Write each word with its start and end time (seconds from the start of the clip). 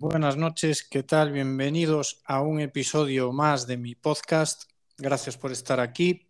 Buenas 0.00 0.38
noches, 0.38 0.82
¿qué 0.82 1.02
tal? 1.02 1.30
Bienvenidos 1.30 2.22
a 2.24 2.40
un 2.40 2.58
episodio 2.58 3.32
más 3.32 3.66
de 3.66 3.76
mi 3.76 3.94
podcast. 3.94 4.62
Gracias 4.96 5.36
por 5.36 5.52
estar 5.52 5.78
aquí. 5.78 6.26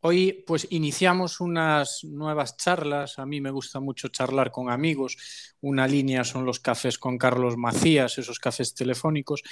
Hoy 0.00 0.42
pues 0.46 0.68
iniciamos 0.70 1.40
unas 1.40 2.04
nuevas 2.04 2.56
charlas. 2.56 3.18
A 3.18 3.26
mí 3.26 3.42
me 3.42 3.50
gusta 3.50 3.80
mucho 3.80 4.08
charlar 4.08 4.50
con 4.50 4.70
amigos. 4.70 5.18
Una 5.60 5.86
línea 5.86 6.24
son 6.24 6.46
los 6.46 6.58
cafés 6.58 6.98
con 6.98 7.18
Carlos 7.18 7.58
Macías, 7.58 8.16
esos 8.16 8.38
cafés 8.38 8.74
telefónicos. 8.74 9.42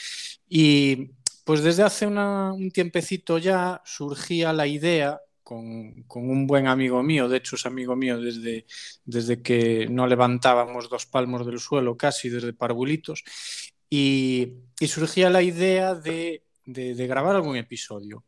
Y 0.49 1.11
pues 1.45 1.63
desde 1.63 1.83
hace 1.83 2.07
un 2.07 2.71
tiempecito 2.73 3.37
ya 3.37 3.83
surgía 3.85 4.55
la 4.55 4.67
idea 4.67 5.21
con, 5.43 6.05
un 6.09 6.47
buen 6.47 6.67
amigo 6.67 7.03
mío, 7.03 7.29
de 7.29 7.39
hecho 7.39 7.57
es 7.57 7.67
amigo 7.67 7.97
mío 7.97 8.21
desde, 8.21 8.67
desde 9.05 9.43
que 9.43 9.87
no 9.91 10.07
levantábamos 10.07 10.89
dos 10.89 11.07
palmos 11.07 11.47
del 11.47 11.59
suelo 11.59 11.97
casi, 11.97 12.29
desde 12.29 12.53
Parvulitos, 12.53 13.25
y, 13.89 14.55
surgía 14.87 15.31
la 15.31 15.43
idea 15.43 15.95
de, 15.95 16.43
grabar 16.65 17.37
algún 17.37 17.57
episodio. 17.57 18.25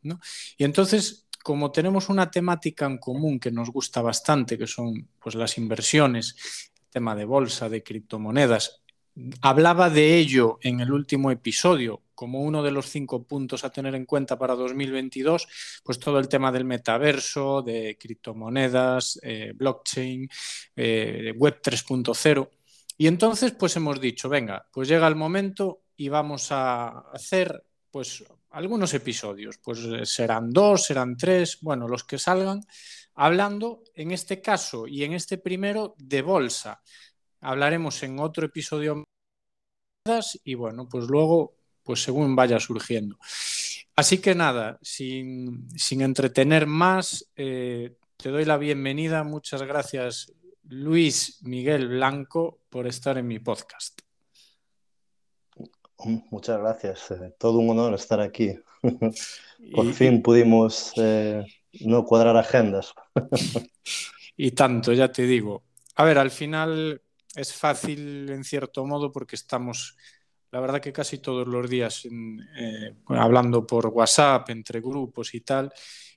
Y 0.57 0.63
entonces, 0.63 1.27
como 1.43 1.71
tenemos 1.71 2.09
una 2.09 2.29
temática 2.29 2.85
en 2.85 2.97
común 2.97 3.39
que 3.39 3.51
nos 3.51 3.69
gusta 3.71 4.01
bastante, 4.01 4.57
que 4.57 4.67
son 4.67 5.09
pues, 5.19 5.35
las 5.35 5.57
inversiones, 5.57 6.35
tema 6.89 7.15
de 7.15 7.25
bolsa, 7.25 7.67
de 7.67 7.83
criptomonedas, 7.83 8.83
hablaba 9.41 9.89
de 9.89 10.17
ello 10.17 10.59
en 10.61 10.81
el 10.81 10.91
último 10.91 11.31
episodio, 11.31 12.01
como 12.15 12.41
uno 12.41 12.63
de 12.63 12.71
los 12.71 12.89
cinco 12.89 13.23
puntos 13.23 13.63
a 13.63 13.71
tener 13.71 13.93
en 13.95 14.05
cuenta 14.05 14.37
para 14.37 14.55
2022, 14.55 15.47
pues 15.83 15.99
todo 15.99 16.17
el 16.17 16.27
tema 16.27 16.51
del 16.51 16.65
metaverso, 16.65 17.61
de 17.61 17.97
criptomonedas, 17.99 19.19
eh, 19.21 19.51
blockchain, 19.53 20.27
eh, 20.75 21.33
web 21.35 21.61
3.0. 21.61 22.49
Y 22.97 23.07
entonces, 23.07 23.51
pues 23.51 23.75
hemos 23.75 23.99
dicho, 23.99 24.29
venga, 24.29 24.65
pues 24.71 24.87
llega 24.87 25.07
el 25.07 25.15
momento 25.15 25.83
y 25.97 26.09
vamos 26.09 26.51
a 26.51 26.99
hacer, 27.11 27.63
pues, 27.91 28.23
algunos 28.51 28.93
episodios. 28.93 29.57
Pues 29.57 29.79
eh, 29.79 30.05
serán 30.05 30.51
dos, 30.51 30.85
serán 30.85 31.17
tres, 31.17 31.59
bueno, 31.61 31.87
los 31.87 32.03
que 32.05 32.17
salgan, 32.17 32.61
hablando, 33.15 33.83
en 33.93 34.11
este 34.11 34.41
caso 34.41 34.87
y 34.87 35.03
en 35.03 35.13
este 35.13 35.37
primero, 35.37 35.95
de 35.97 36.21
bolsa. 36.21 36.81
Hablaremos 37.41 38.01
en 38.03 38.19
otro 38.19 38.45
episodio 38.45 39.03
y 40.43 40.53
bueno, 40.53 40.87
pues 40.87 41.05
luego 41.05 41.55
pues 41.85 42.03
según 42.03 42.35
vaya 42.35 42.59
surgiendo. 42.59 43.17
Así 43.95 44.17
que 44.17 44.35
nada, 44.35 44.77
sin, 44.81 45.69
entretener 45.89 46.67
más, 46.67 47.31
eh, 47.37 47.95
te 48.17 48.29
doy 48.29 48.43
la 48.43 48.57
bienvenida. 48.57 49.23
Muchas 49.23 49.61
gracias, 49.61 50.33
Luis 50.63 51.39
Miguel 51.43 51.87
Blanco, 51.87 52.59
por 52.69 52.87
estar 52.87 53.17
en 53.17 53.27
mi 53.27 53.39
podcast. 53.39 54.01
Muchas 56.31 56.59
gracias. 56.59 57.11
Eh, 57.11 57.33
todo 57.37 57.59
un 57.59 57.69
honor 57.69 57.93
estar 57.93 58.19
aquí. 58.19 58.59
por 59.73 59.93
fin 59.93 60.21
pudimos 60.21 60.91
eh, 60.97 61.45
no 61.81 62.03
cuadrar 62.03 62.35
agendas. 62.35 62.93
y 64.35 64.51
tanto, 64.51 64.91
ya 64.91 65.11
te 65.11 65.23
digo. 65.23 65.63
A 65.95 66.03
ver, 66.03 66.17
al 66.17 66.31
final 66.31 67.01
es 67.35 67.53
fácil 67.53 68.29
en 68.29 68.43
cierto 68.43 68.85
modo 68.85 69.11
porque 69.11 69.35
estamos 69.35 69.95
la 70.55 70.61
verdad 70.61 70.79
que 70.79 70.93
casi 70.93 71.17
todos 71.17 71.45
los 71.45 71.69
días 71.69 72.07
eh, 72.57 72.95
hablando 73.09 73.67
por 73.67 73.87
WhatsApp, 73.87 74.51
entre 74.51 74.79
grupos 74.79 75.33
y 75.33 75.41
tal, 75.41 75.69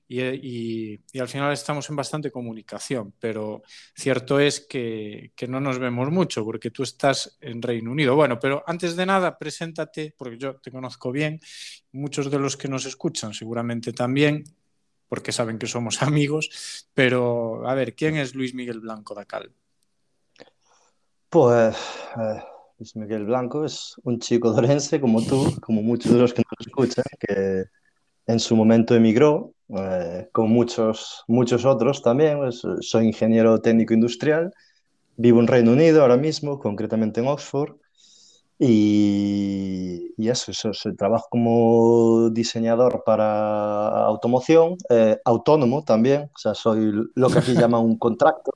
y, 0.07 0.97
al 1.19 1.27
final 1.27 1.53
estamos 1.53 1.91
en 1.91 1.97
bastante 1.97 2.31
comunicación, 2.31 3.15
pero 3.19 3.63
cierto 3.97 4.39
es 4.39 4.61
que, 4.61 5.33
no 5.49 5.61
nos 5.61 5.81
vemos 5.81 6.13
mucho 6.13 6.45
porque 6.45 6.71
tú 6.71 6.85
estás 6.85 7.37
en 7.41 7.61
Reino 7.61 7.91
Unido. 7.91 8.15
Bueno, 8.15 8.39
pero 8.39 8.63
antes 8.65 8.95
de 8.95 9.07
nada, 9.07 9.37
preséntate, 9.37 10.15
porque 10.17 10.39
yo 10.39 10.55
te 10.61 10.71
conozco 10.71 11.11
bien, 11.11 11.41
muchos 11.91 12.31
de 12.31 12.39
los 12.39 12.57
que 12.57 12.69
nos 12.69 12.87
escuchan 12.87 13.35
seguramente 13.35 13.93
también, 13.93 14.45
porque 15.09 15.33
saben 15.33 15.59
que 15.59 15.67
somos 15.67 16.01
amigos, 16.05 16.87
pero 16.95 17.69
a 17.69 17.75
ver, 17.75 17.97
¿quién 17.97 18.15
es 18.15 18.37
Luis 18.37 18.55
Miguel 18.55 18.79
Blanco 18.79 19.17
Dacal? 19.17 19.53
Pues... 21.29 21.77
Eh, 22.17 22.58
Luis 22.79 22.95
Miguel 22.95 23.25
Blanco 23.25 23.65
es 23.65 23.97
un 24.05 24.21
chico 24.21 24.53
dorense 24.53 25.01
como 25.01 25.21
tú, 25.21 25.53
como 25.61 25.83
muchos 25.83 26.13
de 26.13 26.19
los 26.21 26.33
que 26.33 26.43
nos 26.49 26.67
escuchan, 26.67 27.05
que 27.19 27.65
en 28.27 28.39
su 28.39 28.55
momento 28.55 28.95
emigró, 28.95 29.53
eh, 29.77 30.29
como 30.31 30.47
muchos, 30.47 31.25
muchos 31.27 31.65
otros 31.65 32.03
también. 32.03 32.39
Pues, 32.39 32.63
soy 32.81 33.07
ingeniero 33.07 33.61
técnico 33.61 33.95
industrial, 33.95 34.53
vivo 35.17 35.41
en 35.41 35.49
Reino 35.49 35.73
Unido 35.73 36.03
ahora 36.03 36.17
mismo, 36.17 36.61
concretamente 36.61 37.21
en 37.21 37.27
Oxford, 37.27 37.75
y, 38.61 40.15
y 40.17 40.29
eso, 40.29 40.53
eso, 40.53 40.71
trabajo 40.97 41.27
como 41.31 42.31
diseñador 42.31 43.03
para 43.05 44.05
automoción, 44.05 44.77
eh, 44.91 45.19
autónomo 45.25 45.83
también, 45.83 46.31
o 46.33 46.39
sea, 46.39 46.55
soy 46.55 46.93
lo 47.15 47.29
que 47.29 47.39
aquí 47.41 47.55
llaman 47.55 47.83
un 47.83 47.99
contractor. 47.99 48.55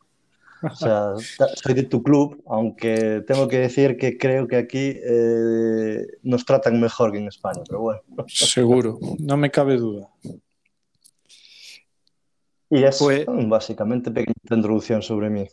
O 0.63 0.75
sea, 0.75 1.15
soy 1.55 1.75
de 1.75 1.83
tu 1.83 2.03
club, 2.03 2.43
aunque 2.47 3.23
tengo 3.27 3.49
que 3.49 3.59
decir 3.59 3.97
que 3.97 4.17
creo 4.17 4.47
que 4.47 4.57
aquí 4.57 4.97
eh, 5.05 6.07
nos 6.23 6.45
tratan 6.45 6.81
mejor 6.81 7.13
que 7.13 7.19
en 7.19 7.29
España, 7.29 7.63
pero 7.67 7.81
bueno. 7.81 8.01
Seguro, 8.29 8.99
no 9.19 9.37
me 9.37 9.51
cabe 9.51 9.77
duda. 9.77 10.09
Y 12.71 12.85
es 12.85 12.99
pues, 12.99 13.27
básicamente 13.27 14.11
pequeña 14.11 14.35
introducción 14.51 15.03
sobre 15.03 15.31
mí. 15.31 15.49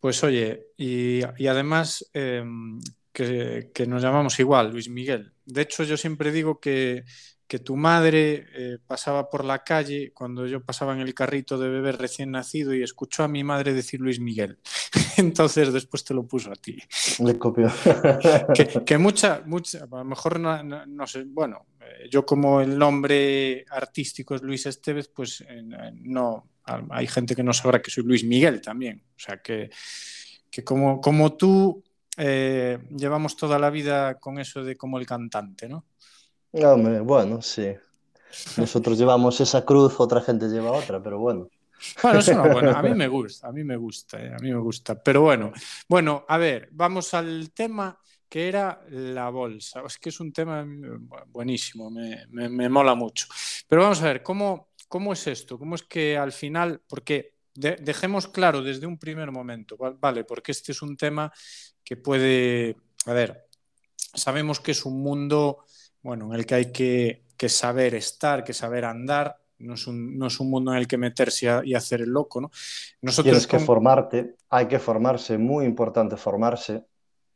Pues 0.00 0.22
oye, 0.24 0.66
y, 0.76 1.22
además 1.46 2.10
em, 2.12 2.80
que, 3.12 3.70
que, 3.72 3.86
nos 3.86 4.02
llamamos 4.02 4.38
igual, 4.40 4.70
Luis 4.70 4.88
Miguel. 4.88 5.32
De 5.46 5.62
hecho, 5.62 5.84
yo 5.84 5.96
siempre 5.96 6.32
digo 6.32 6.60
que 6.60 7.04
que 7.54 7.60
tu 7.60 7.76
madre 7.76 8.48
eh, 8.52 8.78
pasaba 8.84 9.30
por 9.30 9.44
la 9.44 9.62
calle 9.62 10.10
cuando 10.12 10.44
yo 10.44 10.64
pasaba 10.64 10.92
en 10.92 10.98
el 10.98 11.14
carrito 11.14 11.56
de 11.56 11.68
bebé 11.68 11.92
recién 11.92 12.32
nacido 12.32 12.74
y 12.74 12.82
escuchó 12.82 13.22
a 13.22 13.28
mi 13.28 13.44
madre 13.44 13.72
decir 13.72 14.00
Luis 14.00 14.18
Miguel. 14.18 14.58
Entonces 15.18 15.72
después 15.72 16.02
te 16.02 16.14
lo 16.14 16.26
puso 16.26 16.50
a 16.50 16.56
ti. 16.56 16.76
Le 17.20 17.38
copió. 17.38 17.70
que, 18.84 18.98
mucha, 18.98 19.44
mucha, 19.46 19.84
a 19.84 19.86
lo 19.86 20.04
mejor 20.04 20.40
no, 20.40 21.06
sé, 21.06 21.22
bueno, 21.28 21.66
eh, 21.80 22.08
yo 22.10 22.26
como 22.26 22.60
el 22.60 22.76
nombre 22.76 23.64
artístico 23.70 24.34
es 24.34 24.42
Luis 24.42 24.66
Estevez, 24.66 25.06
pues 25.14 25.44
eh, 25.48 25.62
no, 26.02 26.48
hay 26.90 27.06
gente 27.06 27.36
que 27.36 27.44
no 27.44 27.52
sabrá 27.52 27.80
que 27.80 27.92
soy 27.92 28.02
Luis 28.02 28.24
Miguel 28.24 28.60
también. 28.60 29.00
O 29.10 29.20
sea 29.20 29.40
que, 29.40 29.70
que 30.50 30.64
como, 30.64 31.00
como 31.00 31.36
tú 31.36 31.84
llevamos 32.16 33.36
toda 33.36 33.60
la 33.60 33.70
vida 33.70 34.18
con 34.18 34.40
eso 34.40 34.64
de 34.64 34.76
como 34.76 34.98
el 34.98 35.06
cantante, 35.06 35.68
¿no? 35.68 35.84
Bueno, 37.02 37.42
sí. 37.42 37.74
Nosotros 38.56 38.98
llevamos 38.98 39.40
esa 39.40 39.64
cruz, 39.64 39.94
otra 39.98 40.20
gente 40.20 40.48
lleva 40.48 40.72
otra, 40.72 41.02
pero 41.02 41.18
bueno. 41.18 41.48
Bueno, 42.02 42.20
eso 42.20 42.34
no, 42.34 42.48
bueno, 42.48 42.70
a 42.70 42.82
mí 42.82 42.94
me 42.94 43.08
gusta, 43.08 43.48
a 43.48 43.52
mí 43.52 43.64
me 43.64 43.76
gusta, 43.76 44.22
eh, 44.22 44.32
a 44.32 44.38
mí 44.38 44.52
me 44.52 44.60
gusta. 44.60 45.00
Pero 45.02 45.22
bueno, 45.22 45.52
bueno, 45.88 46.24
a 46.28 46.38
ver, 46.38 46.68
vamos 46.72 47.12
al 47.14 47.50
tema 47.52 47.98
que 48.28 48.48
era 48.48 48.84
la 48.90 49.30
bolsa. 49.30 49.82
Es 49.86 49.98
que 49.98 50.08
es 50.08 50.20
un 50.20 50.32
tema 50.32 50.66
buenísimo, 51.28 51.90
me, 51.90 52.26
me, 52.28 52.68
mola 52.68 52.94
mucho. 52.94 53.26
Pero 53.68 53.82
vamos 53.82 54.02
a 54.02 54.06
ver, 54.06 54.22
¿cómo, 54.22 54.70
¿cómo 54.88 55.12
es 55.12 55.26
esto? 55.26 55.58
¿Cómo 55.58 55.74
es 55.74 55.82
que 55.82 56.16
al 56.16 56.32
final, 56.32 56.82
porque 56.88 57.34
dejemos 57.54 58.26
claro 58.26 58.62
desde 58.62 58.86
un 58.86 58.98
primer 58.98 59.30
momento, 59.30 59.76
¿vale? 59.76 60.24
Porque 60.24 60.52
este 60.52 60.72
es 60.72 60.82
un 60.82 60.96
tema 60.96 61.32
que 61.84 61.96
puede, 61.96 62.76
a 63.06 63.12
ver, 63.12 63.48
sabemos 63.96 64.58
que 64.58 64.72
es 64.72 64.84
un 64.84 65.00
mundo 65.00 65.64
bueno, 66.04 66.26
en 66.26 66.38
el 66.38 66.46
que 66.46 66.54
hay 66.54 66.66
que, 66.70 67.22
saber 67.48 67.94
estar, 67.94 68.44
que 68.44 68.52
saber 68.52 68.84
andar, 68.84 69.36
no 69.58 69.74
es, 69.74 69.86
un, 69.86 70.18
no 70.18 70.26
es, 70.26 70.38
un, 70.38 70.50
mundo 70.50 70.72
en 70.72 70.78
el 70.78 70.86
que 70.86 70.98
meterse 70.98 71.48
y 71.64 71.74
hacer 71.74 72.02
el 72.02 72.10
loco, 72.10 72.40
¿no? 72.40 72.50
Nosotros 73.00 73.32
Tienes 73.32 73.46
que 73.46 73.58
formarte, 73.58 74.36
hay 74.50 74.66
que 74.66 74.78
formarse, 74.78 75.38
muy 75.38 75.64
importante 75.64 76.16
formarse. 76.16 76.84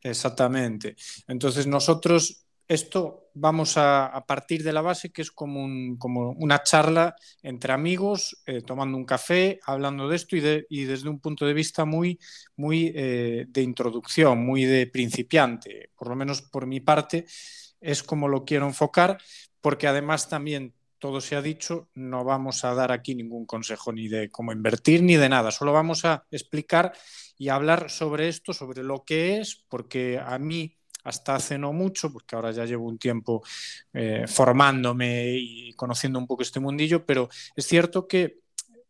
Exactamente. 0.02 0.96
Entonces 1.26 1.66
nosotros 1.66 2.44
esto 2.68 3.30
vamos 3.32 3.74
a, 3.76 4.22
partir 4.26 4.62
de 4.62 4.74
la 4.74 4.82
base 4.82 5.10
que 5.10 5.22
es 5.22 5.30
como, 5.30 5.97
como 5.98 6.32
una 6.32 6.62
charla 6.62 7.16
entre 7.42 7.72
amigos, 7.72 8.42
eh, 8.44 8.60
tomando 8.60 8.98
un 8.98 9.06
café, 9.06 9.60
hablando 9.64 10.09
de 10.09 10.16
esto 10.16 10.36
y, 10.36 10.41
de, 10.41 10.66
y, 10.68 10.84
desde 10.84 11.09
un 11.09 11.21
punto 11.21 11.47
de 11.47 11.54
vista 11.54 11.86
muy, 11.86 12.18
muy 12.56 12.92
eh, 12.94 13.47
de 13.48 13.62
introducción, 13.62 14.44
muy 14.44 14.64
de 14.64 14.86
principiante, 14.86 15.91
por 15.97 16.09
lo 16.09 16.16
menos 16.16 16.42
por 16.42 16.66
mi 16.66 16.80
parte 16.80 17.24
es 17.80 18.03
como 18.03 18.28
lo 18.28 18.45
quiero 18.45 18.66
enfocar, 18.66 19.19
porque 19.60 19.86
además 19.86 20.28
también 20.28 20.75
todo 20.98 21.21
se 21.21 21.36
ha 21.36 21.42
dicho, 21.42 21.89
no 21.95 22.25
vamos 22.25 22.65
a 22.65 22.75
dar 22.75 22.92
aquí 22.92 23.15
ningún 23.15 23.47
consejo 23.47 23.92
ni 23.92 24.09
de 24.09 24.30
cómo 24.30 24.53
invertir 24.53 25.03
ni 25.03 25.16
de 25.16 25.28
nada, 25.28 25.51
solo 25.51 25.72
vamos 25.72 26.04
a 26.04 26.25
explicar 26.30 26.92
y 27.36 27.48
hablar 27.51 27.91
sobre 27.91 28.28
esto, 28.28 28.53
sobre 28.53 28.83
lo 28.83 29.04
que 29.04 29.41
es, 29.41 29.65
porque 29.69 30.21
a 30.25 30.39
mí 30.39 30.77
hasta 31.04 31.36
hace 31.36 31.57
no 31.57 31.72
mucho, 31.72 32.13
porque 32.13 32.36
ahora 32.36 32.51
ya 32.51 32.65
llevo 32.65 32.86
un 32.86 32.98
tiempo 32.98 33.42
eh, 33.92 34.24
formándome 34.27 35.36
y 35.36 35.72
conociendo 35.74 36.19
un 36.19 36.27
poco 36.27 36.42
este 36.42 36.60
mundillo, 36.60 37.07
pero 37.07 37.28
es 37.54 37.66
cierto 37.66 38.07
que 38.09 38.41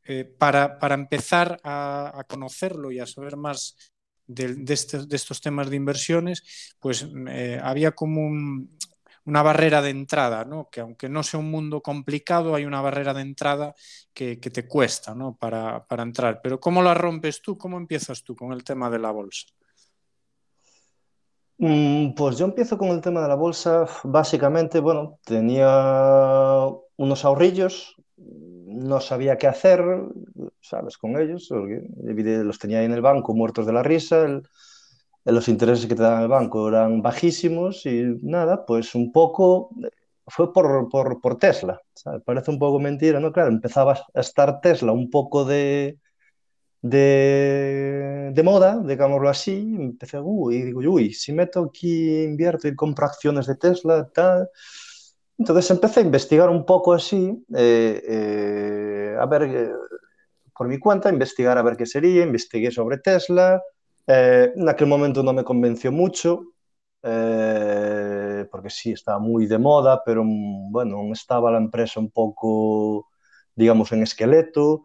eh, 0.04 0.24
para, 0.24 0.78
empezar 0.94 1.60
a, 1.62 2.24
conocerlo 2.26 2.90
y 2.90 2.98
a 2.98 3.06
saber 3.06 3.36
más 3.36 3.76
de, 4.26 4.54
de, 4.54 4.74
este, 4.74 5.06
de, 5.06 5.16
estos 5.16 5.42
temas 5.42 5.68
de 5.68 5.76
inversiones, 5.76 6.74
pues 6.80 7.06
eh, 7.28 7.60
había 7.62 7.92
como 7.92 8.22
un, 8.22 8.77
una 9.28 9.42
barrera 9.42 9.82
de 9.82 9.90
entrada, 9.90 10.46
¿no? 10.46 10.70
que 10.70 10.80
aunque 10.80 11.10
no 11.10 11.22
sea 11.22 11.38
un 11.38 11.50
mundo 11.50 11.82
complicado, 11.82 12.54
hay 12.54 12.64
una 12.64 12.80
barrera 12.80 13.12
de 13.12 13.20
entrada 13.20 13.74
que, 14.14 14.36
te 14.38 14.66
cuesta 14.66 15.14
¿no? 15.14 15.36
para, 15.36 15.84
para, 15.84 16.02
entrar. 16.02 16.40
Pero 16.42 16.58
¿cómo 16.58 16.82
la 16.82 16.94
rompes 16.94 17.42
tú? 17.42 17.58
¿Cómo 17.58 17.76
empiezas 17.76 18.24
tú 18.24 18.34
con 18.34 18.52
el 18.52 18.64
tema 18.64 18.88
de 18.88 18.98
la 18.98 19.10
bolsa? 19.10 19.46
Mm, 21.58 22.14
pues 22.14 22.38
yo 22.38 22.46
empiezo 22.46 22.78
con 22.78 22.88
el 22.88 23.02
tema 23.02 23.20
de 23.20 23.28
la 23.28 23.34
bolsa, 23.34 23.86
básicamente, 24.02 24.80
bueno, 24.80 25.18
tenía 25.26 26.66
unos 26.96 27.24
ahorrillos, 27.26 27.96
no 28.16 28.98
sabía 29.02 29.36
qué 29.36 29.46
hacer, 29.46 29.84
¿sabes? 30.62 30.96
Con 30.96 31.20
ellos, 31.20 31.50
los 31.50 32.58
tenía 32.58 32.78
ahí 32.78 32.86
en 32.86 32.92
el 32.92 33.02
banco 33.02 33.34
muertos 33.34 33.66
de 33.66 33.74
la 33.74 33.82
risa, 33.82 34.40
los 35.24 35.48
intereses 35.48 35.86
que 35.86 35.94
te 35.94 36.02
dan 36.02 36.22
el 36.22 36.28
banco 36.28 36.68
eran 36.68 37.02
bajísimos 37.02 37.84
y 37.86 38.02
nada, 38.22 38.64
pues 38.64 38.94
un 38.94 39.12
poco 39.12 39.70
fue 40.26 40.52
por, 40.52 40.88
por, 40.88 41.20
por 41.20 41.38
Tesla. 41.38 41.80
¿sabes? 41.94 42.22
Parece 42.24 42.50
un 42.50 42.58
poco 42.58 42.78
mentira, 42.78 43.20
¿no? 43.20 43.32
Claro, 43.32 43.48
empezaba 43.50 43.94
a 44.14 44.20
estar 44.20 44.60
Tesla 44.60 44.92
un 44.92 45.10
poco 45.10 45.44
de, 45.44 45.98
de, 46.82 48.30
de 48.32 48.42
moda, 48.42 48.80
digámoslo 48.84 49.28
así, 49.28 49.52
y 49.52 49.74
empecé, 49.76 50.18
uy, 50.20 50.62
digo, 50.62 50.80
uy, 50.80 51.12
si 51.12 51.32
meto 51.32 51.64
aquí, 51.64 52.22
invierto 52.22 52.68
y 52.68 52.76
compro 52.76 53.06
acciones 53.06 53.46
de 53.46 53.56
Tesla, 53.56 54.08
tal. 54.12 54.48
Entonces 55.38 55.70
empecé 55.70 56.00
a 56.00 56.04
investigar 56.04 56.50
un 56.50 56.64
poco 56.64 56.92
así, 56.92 57.44
eh, 57.54 58.02
eh, 58.08 59.16
a 59.18 59.26
ver, 59.26 59.42
eh, 59.42 59.70
por 60.56 60.66
mi 60.68 60.78
cuenta, 60.78 61.10
investigar 61.10 61.56
a 61.58 61.62
ver 61.62 61.76
qué 61.76 61.86
sería, 61.86 62.24
investigué 62.24 62.70
sobre 62.72 62.98
Tesla, 62.98 63.62
eh, 64.08 64.52
en 64.56 64.68
aquel 64.68 64.88
momento 64.88 65.22
no 65.22 65.32
me 65.32 65.44
convenció 65.44 65.92
mucho, 65.92 66.54
eh, 67.02 68.46
porque 68.50 68.70
sí, 68.70 68.92
estaba 68.92 69.18
muy 69.18 69.46
de 69.46 69.58
moda, 69.58 70.02
pero 70.04 70.24
mm, 70.24 70.72
bueno, 70.72 71.12
estaba 71.12 71.50
la 71.52 71.58
empresa 71.58 72.00
un 72.00 72.10
poco, 72.10 73.08
digamos, 73.54 73.92
en 73.92 74.02
esqueleto. 74.02 74.84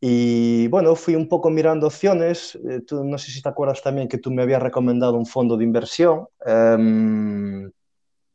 Y 0.00 0.68
bueno, 0.68 0.96
fui 0.96 1.14
un 1.16 1.28
poco 1.28 1.50
mirando 1.50 1.86
opciones. 1.88 2.56
Eh, 2.68 2.82
tú, 2.86 3.04
no 3.04 3.18
sé 3.18 3.30
si 3.32 3.42
te 3.42 3.48
acuerdas 3.48 3.82
también 3.82 4.08
que 4.08 4.18
tú 4.18 4.30
me 4.32 4.42
habías 4.42 4.62
recomendado 4.62 5.14
un 5.16 5.26
fondo 5.26 5.56
de 5.56 5.64
inversión 5.64 6.26
eh, 6.46 7.68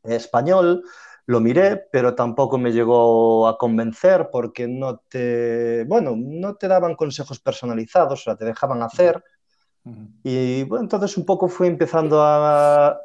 español. 0.04 0.82
Lo 1.26 1.40
miré, 1.40 1.76
pero 1.92 2.14
tampoco 2.14 2.56
me 2.58 2.72
llegó 2.72 3.48
a 3.48 3.58
convencer 3.58 4.30
porque 4.32 4.66
no 4.66 4.98
te, 5.08 5.84
bueno, 5.86 6.14
no 6.16 6.56
te 6.56 6.68
daban 6.68 6.94
consejos 6.96 7.38
personalizados, 7.40 8.20
o 8.20 8.24
sea, 8.24 8.36
te 8.36 8.46
dejaban 8.46 8.82
hacer. 8.82 9.22
Y 10.22 10.64
bueno, 10.64 10.84
entonces 10.84 11.16
un 11.16 11.24
poco 11.24 11.48
fui 11.48 11.66
empezando 11.66 12.20
a 12.22 12.98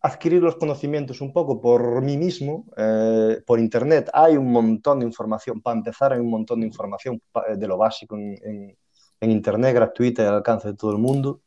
adquirir 0.00 0.42
los 0.42 0.56
conocimientos 0.56 1.20
un 1.20 1.32
poco 1.32 1.60
por 1.60 2.02
mí 2.02 2.16
mismo, 2.16 2.66
eh, 2.76 3.40
por 3.46 3.58
internet. 3.58 4.10
Hay 4.12 4.36
un 4.36 4.52
montón 4.52 5.00
de 5.00 5.06
información, 5.06 5.60
para 5.60 5.78
empezar 5.78 6.12
hay 6.12 6.20
un 6.20 6.30
montón 6.30 6.60
de 6.60 6.66
información 6.66 7.20
de 7.56 7.66
lo 7.66 7.76
básico 7.76 8.16
en, 8.16 8.38
en, 8.42 8.76
en 9.20 9.30
internet, 9.30 9.74
gratuita 9.74 10.22
y 10.22 10.26
al 10.26 10.34
alcance 10.34 10.68
de 10.68 10.74
todo 10.74 10.92
el 10.92 10.98
mundo. 10.98 11.40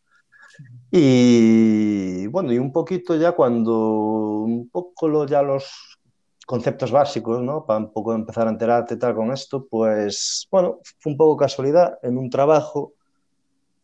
Y 0.92 2.28
bueno, 2.28 2.52
y 2.52 2.58
un 2.58 2.72
poquito 2.72 3.16
ya 3.16 3.32
cuando, 3.34 4.42
un 4.42 4.70
poco 4.70 5.08
lo, 5.08 5.26
ya 5.26 5.42
los 5.42 6.00
conceptos 6.46 6.92
básicos, 6.92 7.42
¿no? 7.42 7.66
Para 7.66 7.80
un 7.80 7.94
poco 7.94 8.14
empezar 8.14 8.48
a 8.48 8.50
enterarte 8.50 8.98
tal 8.98 9.16
con 9.16 9.32
esto, 9.32 9.68
pues 9.70 10.48
bueno, 10.52 10.80
fue 10.98 11.12
un 11.12 11.18
poco 11.18 11.38
casualidad 11.38 12.00
en 12.02 12.18
un 12.18 12.30
trabajo 12.30 12.94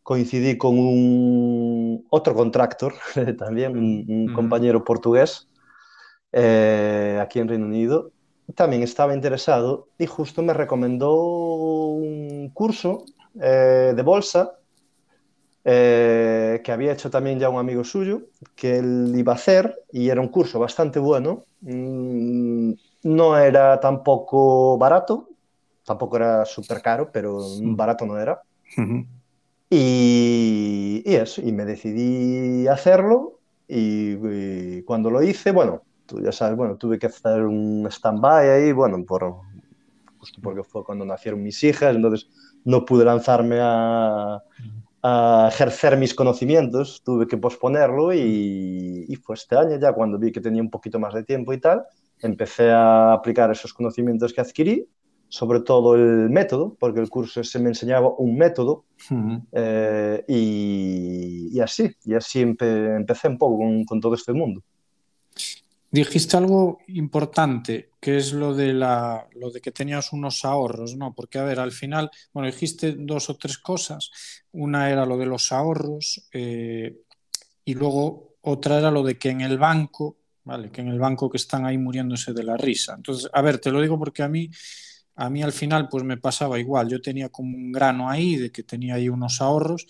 coincidí 0.06 0.56
con 0.56 0.78
un 0.78 2.06
otro 2.10 2.32
contractor, 2.32 2.94
también 3.38 3.76
un, 3.76 4.04
un 4.08 4.32
compañero 4.32 4.84
portugués, 4.84 5.48
eh, 6.30 7.18
aquí 7.20 7.40
en 7.40 7.48
Reino 7.48 7.66
Unido, 7.66 8.12
también 8.54 8.84
estaba 8.84 9.14
interesado 9.14 9.88
y 9.98 10.06
justo 10.06 10.44
me 10.44 10.54
recomendó 10.54 11.12
un 11.16 12.50
curso 12.54 13.04
eh, 13.42 13.94
de 13.96 14.02
bolsa 14.02 14.52
eh, 15.64 16.60
que 16.62 16.70
había 16.70 16.92
hecho 16.92 17.10
también 17.10 17.40
ya 17.40 17.48
un 17.48 17.58
amigo 17.58 17.82
suyo, 17.82 18.22
que 18.54 18.78
él 18.78 19.12
iba 19.16 19.32
a 19.32 19.34
hacer 19.34 19.74
y 19.90 20.08
era 20.08 20.20
un 20.20 20.28
curso 20.28 20.60
bastante 20.60 21.00
bueno. 21.00 21.42
Mm, 21.62 22.74
no 23.02 23.36
era 23.36 23.80
tampoco 23.80 24.78
barato, 24.78 25.30
tampoco 25.84 26.14
era 26.14 26.44
súper 26.44 26.80
caro, 26.80 27.10
pero 27.10 27.40
barato 27.60 28.06
no 28.06 28.20
era. 28.20 28.40
Uh 28.76 28.82
-huh. 28.82 29.15
Y, 29.68 31.02
y, 31.04 31.14
eso, 31.14 31.42
y 31.42 31.52
me 31.52 31.64
decidí 31.64 32.68
hacerlo 32.68 33.40
y, 33.66 34.12
y, 34.12 34.82
cuando 34.82 35.10
lo 35.10 35.22
hice, 35.22 35.50
bueno, 35.50 35.82
tú 36.06 36.20
ya 36.22 36.30
sabes, 36.30 36.56
bueno, 36.56 36.76
tuve 36.76 36.98
que 36.98 37.06
hacer 37.06 37.42
un 37.42 37.86
stand-by 37.90 38.48
ahí, 38.48 38.72
bueno, 38.72 39.04
por, 39.04 39.40
justo 40.18 40.40
porque 40.40 40.62
fue 40.62 40.84
cuando 40.84 41.04
nacieron 41.04 41.42
mis 41.42 41.62
hijas, 41.64 41.96
entonces 41.96 42.28
no 42.64 42.84
pude 42.84 43.04
lanzarme 43.04 43.58
a, 43.60 44.40
a 45.02 45.48
ejercer 45.50 45.96
mis 45.96 46.14
conocimientos, 46.14 47.02
tuve 47.04 47.26
que 47.26 47.36
posponerlo 47.36 48.12
y, 48.14 49.04
y, 49.08 49.16
fue 49.16 49.34
este 49.34 49.56
año 49.56 49.76
ya 49.80 49.92
cuando 49.92 50.18
vi 50.18 50.30
que 50.30 50.40
tenía 50.40 50.62
un 50.62 50.70
poquito 50.70 51.00
más 51.00 51.12
de 51.12 51.24
tiempo 51.24 51.52
y 51.52 51.58
tal, 51.58 51.82
empecé 52.20 52.70
a 52.70 53.12
aplicar 53.12 53.50
esos 53.50 53.74
conocimientos 53.74 54.32
que 54.32 54.40
adquirí 54.40 54.88
sobre 55.36 55.60
todo 55.60 55.94
el 55.94 56.30
método, 56.30 56.74
porque 56.80 56.98
el 56.98 57.10
curso 57.10 57.44
se 57.44 57.58
me 57.58 57.68
enseñaba 57.68 58.08
un 58.16 58.38
método 58.38 58.86
uh 59.10 59.14
-huh. 59.14 59.46
eh, 59.52 60.24
y, 60.28 61.50
y, 61.52 61.60
así, 61.60 61.94
y 62.06 62.14
así 62.14 62.40
empe 62.40 62.96
empecé 62.96 63.28
un 63.28 63.36
poco 63.36 63.58
con, 63.58 63.84
con, 63.84 64.00
todo 64.00 64.14
este 64.14 64.32
mundo. 64.32 64.62
Dijiste 65.90 66.38
algo 66.38 66.78
importante, 66.88 67.90
que 68.00 68.16
es 68.16 68.32
lo 68.32 68.54
de, 68.54 68.72
la, 68.72 69.26
lo 69.34 69.50
de 69.50 69.60
que 69.60 69.72
tenías 69.72 70.10
unos 70.14 70.42
ahorros, 70.46 70.96
¿no? 70.96 71.12
Porque, 71.14 71.38
a 71.38 71.44
ver, 71.44 71.60
al 71.60 71.72
final, 71.72 72.10
bueno, 72.32 72.46
dijiste 72.46 72.94
dos 72.98 73.28
o 73.28 73.36
tres 73.36 73.58
cosas. 73.58 74.10
Una 74.52 74.90
era 74.90 75.04
lo 75.04 75.18
de 75.18 75.26
los 75.26 75.52
ahorros 75.52 76.28
eh, 76.32 76.96
y 77.62 77.74
luego 77.74 78.36
otra 78.40 78.78
era 78.78 78.90
lo 78.90 79.02
de 79.02 79.18
que 79.18 79.28
en 79.28 79.42
el 79.42 79.58
banco, 79.58 80.16
¿vale? 80.44 80.70
Que 80.70 80.80
en 80.80 80.88
el 80.88 80.98
banco 80.98 81.28
que 81.28 81.36
están 81.36 81.66
ahí 81.66 81.76
muriéndose 81.76 82.32
de 82.32 82.42
la 82.42 82.56
risa. 82.56 82.94
Entonces, 82.94 83.28
a 83.32 83.42
ver, 83.42 83.58
te 83.58 83.70
lo 83.70 83.82
digo 83.82 83.98
porque 83.98 84.22
a 84.22 84.28
mí 84.28 84.50
a 85.16 85.30
mí 85.30 85.42
al 85.42 85.52
final 85.52 85.88
pues 85.88 86.04
me 86.04 86.18
pasaba 86.18 86.58
igual, 86.58 86.88
yo 86.88 87.00
tenía 87.00 87.30
como 87.30 87.56
un 87.56 87.72
grano 87.72 88.08
ahí 88.08 88.36
de 88.36 88.52
que 88.52 88.62
tenía 88.62 88.94
ahí 88.94 89.08
unos 89.08 89.40
ahorros 89.40 89.86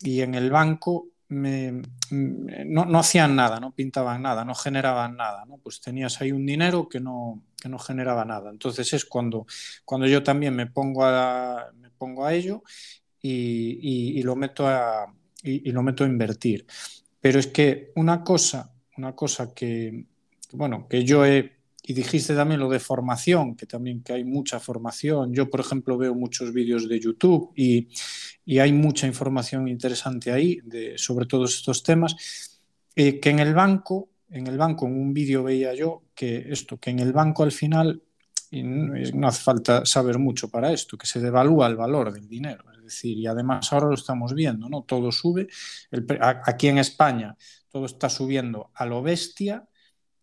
y 0.00 0.20
en 0.20 0.34
el 0.34 0.50
banco 0.50 1.08
me, 1.28 1.82
no, 2.10 2.84
no, 2.84 2.98
hacían 2.98 3.36
nada, 3.36 3.60
no 3.60 3.72
pintaban 3.72 4.22
nada, 4.22 4.44
no 4.44 4.54
generaban 4.54 5.16
nada, 5.16 5.44
¿no? 5.46 5.58
pues 5.58 5.80
tenías 5.80 6.20
ahí 6.20 6.32
un 6.32 6.44
dinero 6.44 6.88
que 6.88 6.98
no, 6.98 7.42
que 7.60 7.68
no 7.68 7.78
generaba 7.78 8.24
nada. 8.24 8.50
Entonces 8.50 8.92
es 8.92 9.04
cuando, 9.04 9.46
cuando 9.84 10.08
yo 10.08 10.22
también 10.24 10.56
me 10.56 10.66
pongo 10.66 11.04
a, 11.04 11.70
me 11.78 11.90
pongo 11.90 12.24
a 12.24 12.34
ello 12.34 12.62
y, 13.22 14.18
y, 14.18 14.22
lo 14.22 14.34
meto 14.34 14.66
a, 14.66 15.06
y, 15.42 15.68
y, 15.68 15.72
lo 15.72 15.82
meto 15.82 16.02
a 16.02 16.08
invertir. 16.08 16.66
Pero 17.20 17.38
es 17.38 17.46
que 17.46 17.92
una 17.94 18.24
cosa, 18.24 18.72
una 18.96 19.14
cosa 19.14 19.54
que, 19.54 20.06
bueno, 20.52 20.88
que 20.88 21.04
yo 21.04 21.24
he 21.24 21.59
y 21.82 21.92
dijiste 21.94 22.34
también 22.34 22.60
lo 22.60 22.68
de 22.68 22.78
formación, 22.78 23.56
que 23.56 23.66
también 23.66 24.02
que 24.02 24.12
hay 24.12 24.24
mucha 24.24 24.60
formación. 24.60 25.32
Yo, 25.32 25.48
por 25.48 25.60
ejemplo, 25.60 25.96
veo 25.96 26.14
muchos 26.14 26.52
vídeos 26.52 26.88
de 26.88 27.00
YouTube 27.00 27.52
y, 27.56 27.88
y 28.44 28.58
hay 28.58 28.72
mucha 28.72 29.06
información 29.06 29.66
interesante 29.66 30.30
ahí 30.30 30.60
de, 30.62 30.98
sobre 30.98 31.26
todos 31.26 31.54
estos 31.54 31.82
temas. 31.82 32.14
Eh, 32.94 33.18
que 33.18 33.30
en 33.30 33.38
el 33.38 33.54
banco, 33.54 34.10
en 34.30 34.46
el 34.46 34.58
banco, 34.58 34.86
en 34.86 34.94
un 34.94 35.14
vídeo 35.14 35.42
veía 35.42 35.74
yo 35.74 36.02
que 36.14 36.46
esto, 36.50 36.78
que 36.78 36.90
en 36.90 36.98
el 36.98 37.12
banco 37.12 37.44
al 37.44 37.52
final, 37.52 38.02
y 38.50 38.62
no, 38.62 38.94
no 39.14 39.28
hace 39.28 39.42
falta 39.42 39.86
saber 39.86 40.18
mucho 40.18 40.50
para 40.50 40.72
esto, 40.72 40.98
que 40.98 41.06
se 41.06 41.20
devalúa 41.20 41.66
el 41.66 41.76
valor 41.76 42.12
del 42.12 42.28
dinero. 42.28 42.64
Es 42.72 42.82
decir, 42.82 43.16
y 43.16 43.26
además 43.26 43.72
ahora 43.72 43.86
lo 43.86 43.94
estamos 43.94 44.34
viendo, 44.34 44.68
¿no? 44.68 44.82
Todo 44.82 45.12
sube. 45.12 45.46
El, 45.90 46.06
aquí 46.20 46.68
en 46.68 46.78
España 46.78 47.36
todo 47.70 47.86
está 47.86 48.08
subiendo 48.10 48.70
a 48.74 48.84
lo 48.84 49.00
bestia 49.00 49.64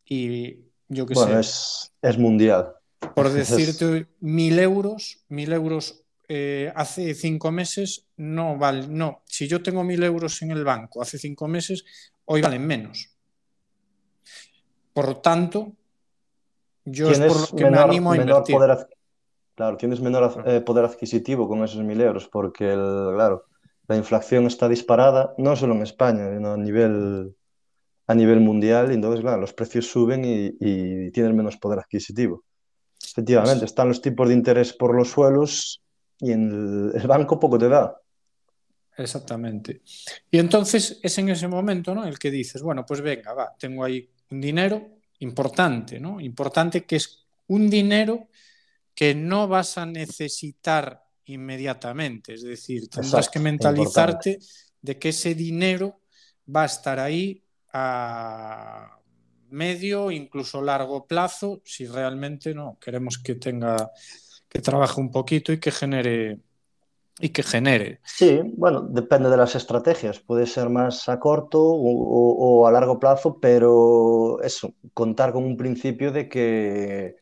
y 0.05 0.67
yo 0.89 1.05
que 1.05 1.13
bueno, 1.13 1.33
sé. 1.33 1.39
Es, 1.39 1.93
es 2.01 2.17
mundial. 2.17 2.73
Por 3.15 3.29
decirte 3.31 4.07
mil 4.19 4.59
euros, 4.59 5.23
mil 5.29 5.53
euros 5.53 6.03
eh, 6.29 6.73
hace 6.75 7.13
cinco 7.13 7.51
meses 7.51 8.05
no 8.17 8.57
vale. 8.57 8.87
No, 8.87 9.21
si 9.25 9.47
yo 9.47 9.63
tengo 9.63 9.83
mil 9.83 10.03
euros 10.03 10.41
en 10.41 10.51
el 10.51 10.65
banco 10.65 11.01
hace 11.01 11.17
cinco 11.17 11.47
meses, 11.47 11.85
hoy 12.25 12.41
valen 12.41 12.67
menos. 12.67 13.09
Por 14.93 15.07
lo 15.07 15.17
tanto, 15.17 15.73
yo 16.83 17.09
es 17.09 17.19
por 17.19 17.39
lo 17.39 17.47
que 17.55 17.63
menor, 17.63 17.87
me 17.87 17.91
animo 17.91 18.11
a 18.11 18.17
invertir. 18.17 18.55
Poder, 18.55 18.89
claro, 19.55 19.77
tienes 19.77 20.01
menor 20.01 20.43
eh, 20.45 20.59
poder 20.59 20.85
adquisitivo 20.85 21.47
con 21.47 21.63
esos 21.63 21.81
mil 21.83 22.01
euros, 22.01 22.27
porque 22.27 22.73
el, 22.73 23.13
claro, 23.13 23.45
la 23.87 23.95
inflación 23.95 24.47
está 24.47 24.67
disparada, 24.67 25.33
no 25.37 25.55
solo 25.55 25.75
en 25.75 25.83
España, 25.83 26.29
sino 26.33 26.51
a 26.51 26.57
nivel 26.57 27.36
a 28.07 28.15
nivel 28.15 28.39
mundial 28.39 28.91
y 28.91 28.95
entonces, 28.95 29.21
claro, 29.21 29.41
los 29.41 29.53
precios 29.53 29.87
suben 29.87 30.23
y, 30.25 30.55
y 30.59 31.11
tienen 31.11 31.35
menos 31.35 31.57
poder 31.57 31.79
adquisitivo. 31.79 32.45
Efectivamente, 33.03 33.65
están 33.65 33.89
los 33.89 34.01
tipos 34.01 34.27
de 34.27 34.33
interés 34.33 34.73
por 34.73 34.95
los 34.95 35.09
suelos 35.09 35.83
y 36.19 36.31
en 36.31 36.91
el, 36.93 37.01
el 37.01 37.07
banco 37.07 37.39
poco 37.39 37.57
te 37.57 37.67
da. 37.67 37.95
Exactamente. 38.97 39.81
Y 40.31 40.39
entonces 40.39 40.99
es 41.03 41.17
en 41.19 41.29
ese 41.29 41.47
momento, 41.47 41.93
¿no? 41.93 42.05
El 42.05 42.17
que 42.17 42.31
dices, 42.31 42.61
bueno, 42.61 42.85
pues 42.85 43.01
venga, 43.01 43.33
va, 43.33 43.55
tengo 43.57 43.83
ahí 43.83 44.09
un 44.31 44.41
dinero 44.41 44.97
importante, 45.19 45.99
¿no? 45.99 46.19
Importante 46.19 46.85
que 46.85 46.95
es 46.95 47.27
un 47.47 47.69
dinero 47.69 48.27
que 48.95 49.13
no 49.13 49.47
vas 49.47 49.77
a 49.77 49.85
necesitar 49.85 51.03
inmediatamente. 51.25 52.33
Es 52.33 52.43
decir, 52.43 52.89
tendrás 52.89 53.13
Exacto, 53.13 53.31
que 53.33 53.39
mentalizarte 53.39 54.29
importante. 54.31 54.53
de 54.81 54.97
que 54.97 55.09
ese 55.09 55.35
dinero 55.35 56.01
va 56.53 56.63
a 56.63 56.65
estar 56.65 56.99
ahí 56.99 57.43
a 57.79 58.99
medio, 59.49 60.11
incluso 60.11 60.61
largo 60.61 61.07
plazo, 61.07 61.61
si 61.65 61.87
realmente 61.87 62.53
no 62.53 62.77
queremos 62.79 63.17
que 63.19 63.35
tenga, 63.35 63.91
que 64.49 64.59
trabaje 64.61 64.99
un 65.01 65.11
poquito 65.11 65.51
y 65.53 65.59
que 65.59 65.71
genere 65.71 66.39
y 67.19 67.29
que 67.29 67.43
genere. 67.43 68.01
Sí, 68.03 68.39
bueno, 68.55 68.81
depende 68.81 69.29
de 69.29 69.37
las 69.37 69.55
estrategias. 69.55 70.19
Puede 70.19 70.47
ser 70.47 70.69
más 70.69 71.07
a 71.09 71.19
corto 71.19 71.59
o, 71.61 71.75
o- 71.75 72.61
o 72.61 72.67
a 72.67 72.71
largo 72.71 72.99
plazo, 72.99 73.39
pero 73.39 74.41
eso, 74.41 74.73
contar 74.93 75.33
con 75.33 75.43
un 75.43 75.57
principio 75.57 76.11
de 76.11 76.27
que, 76.29 77.15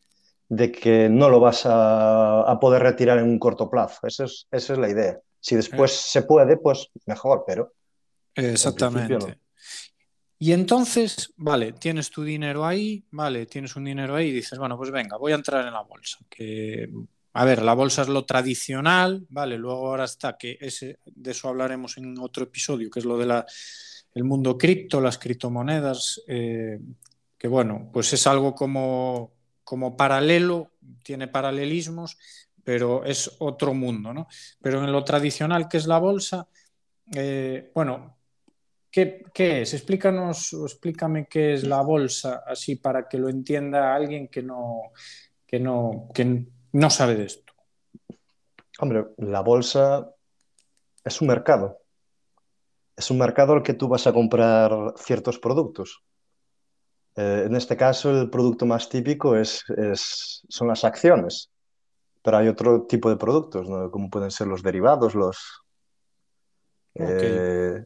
de 0.48 0.72
que 0.72 1.08
no 1.10 1.28
lo 1.28 1.40
vas 1.40 1.66
a, 1.66 2.42
a 2.50 2.60
poder 2.60 2.82
retirar 2.82 3.18
en 3.18 3.24
un 3.28 3.38
corto 3.38 3.68
plazo. 3.70 4.06
Esa 4.06 4.24
es, 4.24 4.46
esa 4.50 4.72
es 4.74 4.78
la 4.78 4.88
idea. 4.90 5.20
Si 5.40 5.56
después 5.56 5.92
Eh, 5.92 5.94
se 5.94 6.22
puede, 6.22 6.56
pues 6.56 6.88
mejor, 7.06 7.44
pero 7.46 7.72
no. 9.18 9.36
Y 10.38 10.52
entonces, 10.52 11.32
vale, 11.36 11.72
tienes 11.72 12.10
tu 12.10 12.22
dinero 12.22 12.66
ahí, 12.66 13.04
vale, 13.10 13.46
tienes 13.46 13.74
un 13.76 13.84
dinero 13.84 14.14
ahí 14.14 14.28
y 14.28 14.32
dices, 14.32 14.58
bueno, 14.58 14.76
pues 14.76 14.90
venga, 14.90 15.16
voy 15.16 15.32
a 15.32 15.36
entrar 15.36 15.66
en 15.66 15.72
la 15.72 15.82
bolsa. 15.82 16.18
Que, 16.28 16.90
a 17.32 17.44
ver, 17.44 17.62
la 17.62 17.74
bolsa 17.74 18.02
es 18.02 18.08
lo 18.08 18.24
tradicional, 18.24 19.26
vale, 19.30 19.56
luego 19.56 19.88
ahora 19.88 20.04
está, 20.04 20.36
que 20.36 20.58
ese, 20.60 20.98
de 21.04 21.30
eso 21.30 21.48
hablaremos 21.48 21.96
en 21.96 22.18
otro 22.18 22.44
episodio, 22.44 22.90
que 22.90 22.98
es 22.98 23.06
lo 23.06 23.16
de 23.16 23.26
la, 23.26 23.46
el 24.14 24.24
mundo 24.24 24.58
cripto, 24.58 25.00
las 25.00 25.18
criptomonedas, 25.18 26.22
eh, 26.28 26.80
que 27.38 27.48
bueno, 27.48 27.90
pues 27.92 28.12
es 28.12 28.26
algo 28.26 28.54
como, 28.54 29.32
como 29.64 29.96
paralelo, 29.96 30.72
tiene 31.02 31.28
paralelismos, 31.28 32.18
pero 32.62 33.04
es 33.04 33.30
otro 33.38 33.74
mundo, 33.74 34.12
¿no? 34.12 34.28
Pero 34.60 34.82
en 34.82 34.90
lo 34.90 35.04
tradicional 35.04 35.68
que 35.68 35.76
es 35.76 35.86
la 35.86 35.98
bolsa, 35.98 36.48
eh, 37.14 37.70
bueno, 37.74 38.15
¿Qué, 38.96 39.22
¿Qué, 39.34 39.60
es? 39.60 39.74
Explícanos 39.74 40.54
o 40.54 40.64
explícame 40.64 41.26
qué 41.26 41.52
es 41.52 41.64
la 41.64 41.82
bolsa, 41.82 42.44
así 42.46 42.76
para 42.76 43.06
que 43.06 43.18
lo 43.18 43.28
entienda 43.28 43.94
alguien 43.94 44.28
que 44.28 44.42
no, 44.42 44.92
que 45.46 45.60
no, 45.60 46.08
que 46.14 46.46
no 46.72 46.88
sabe 46.88 47.16
de 47.16 47.24
esto. 47.24 47.52
Hombre, 48.78 49.08
la 49.18 49.40
bolsa 49.42 50.10
es 51.04 51.20
un 51.20 51.28
mercado. 51.28 51.82
Es 52.96 53.10
un 53.10 53.18
mercado 53.18 53.52
al 53.52 53.62
que 53.62 53.74
tú 53.74 53.86
vas 53.86 54.06
a 54.06 54.14
comprar 54.14 54.94
ciertos 54.96 55.38
productos. 55.38 56.02
Eh, 57.16 57.44
en 57.48 57.54
este 57.54 57.76
caso, 57.76 58.18
el 58.18 58.30
producto 58.30 58.64
más 58.64 58.88
típico 58.88 59.36
es, 59.36 59.62
es, 59.76 60.40
son 60.48 60.68
las 60.68 60.84
acciones, 60.84 61.50
pero 62.22 62.38
hay 62.38 62.48
otro 62.48 62.86
tipo 62.86 63.10
de 63.10 63.18
productos, 63.18 63.68
¿no? 63.68 63.90
Como 63.90 64.08
pueden 64.08 64.30
ser 64.30 64.46
los 64.46 64.62
derivados, 64.62 65.14
los 65.14 65.62
Okay. 66.98 67.36
eh, 67.38 67.84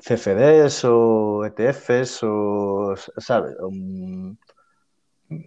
CFDs 0.00 0.84
o 0.84 1.44
ETFs 1.44 2.22
o, 2.22 2.94
¿sabes? 3.16 3.54
Um, 3.60 4.36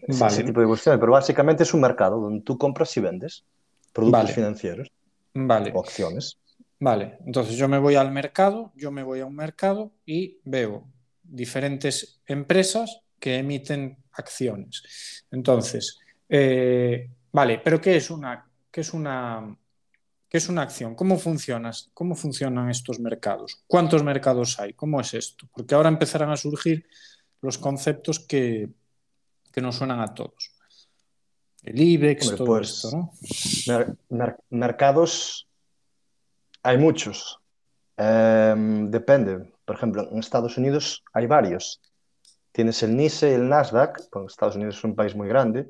ese, 0.08 0.25
ese, 0.25 0.44
tipo 0.44 0.62
de 0.62 0.68
cuestiones. 0.68 1.00
Pero 1.00 1.12
básicamente 1.12 1.63
es 1.63 1.74
un 1.74 1.82
mercado 1.82 2.20
donde 2.20 2.42
tú 2.42 2.58
compras 2.58 2.96
y 2.98 3.01
vendes 3.01 3.46
productos 3.94 4.22
vale, 4.22 4.34
financieros 4.34 4.88
o 5.36 5.39
vale, 5.48 5.74
acciones. 5.75 6.38
vale. 6.80 7.18
Entonces 7.25 7.56
yo 7.56 7.68
me 7.68 7.80
voy 7.80 7.96
al 7.96 8.12
mercado, 8.12 8.72
yo 8.75 8.92
me 8.92 9.04
voy 9.04 9.22
a 9.22 9.25
un 9.25 9.36
mercado 9.36 9.92
y 10.06 10.39
veo 10.44 10.88
diferentes 11.24 12.22
empresas 12.25 13.01
que 13.20 13.38
emiten 13.38 13.98
acciones. 14.12 15.25
Entonces, 15.32 16.00
eh, 16.30 17.10
vale, 17.32 17.60
pero 17.63 17.82
¿qué 17.82 17.96
es 17.98 18.10
una, 18.10 18.48
qué 18.72 18.82
es 18.82 18.94
una, 18.94 19.58
qué 20.29 20.38
es 20.38 20.50
una 20.50 20.63
acción? 20.63 20.96
¿Cómo 20.96 21.17
funcionas? 21.17 21.89
¿Cómo 21.93 22.15
funcionan 22.15 22.69
estos 22.69 23.00
mercados? 23.00 23.63
¿Cuántos 23.67 24.03
mercados 24.03 24.60
hay? 24.60 24.74
¿Cómo 24.74 25.00
es 25.00 25.13
esto? 25.13 25.48
Porque 25.53 25.75
ahora 25.75 25.89
empezarán 25.89 26.31
a 26.31 26.38
surgir 26.38 26.86
los 27.41 27.57
conceptos 27.57 28.19
que, 28.19 28.69
que 29.51 29.62
nos 29.62 29.75
suenan 29.75 30.01
a 30.01 30.13
todos. 30.13 30.53
El 31.63 31.81
IBEX, 31.81 32.36
todo 32.36 32.46
pues, 32.46 32.69
esto, 32.69 32.91
¿no? 32.91 33.12
Mer 33.67 33.98
mer 34.10 34.38
mercados 34.50 35.48
hay 36.63 36.77
muchos. 36.77 37.39
Eh, 37.98 38.55
depende. 38.89 39.51
Por 39.65 39.75
ejemplo, 39.75 40.07
en 40.12 40.19
Estados 40.19 40.57
Unidos 40.57 41.03
hay 41.13 41.27
varios. 41.27 41.81
Tienes 42.51 42.81
el 42.84 42.96
NICE 42.96 43.31
y 43.31 43.34
el 43.34 43.50
Nasdaq, 43.50 44.10
porque 44.12 44.27
Estados 44.27 44.55
Unidos 44.55 44.77
es 44.77 44.84
un 44.84 44.96
país 44.96 45.15
muy 45.15 45.27
grande. 45.27 45.69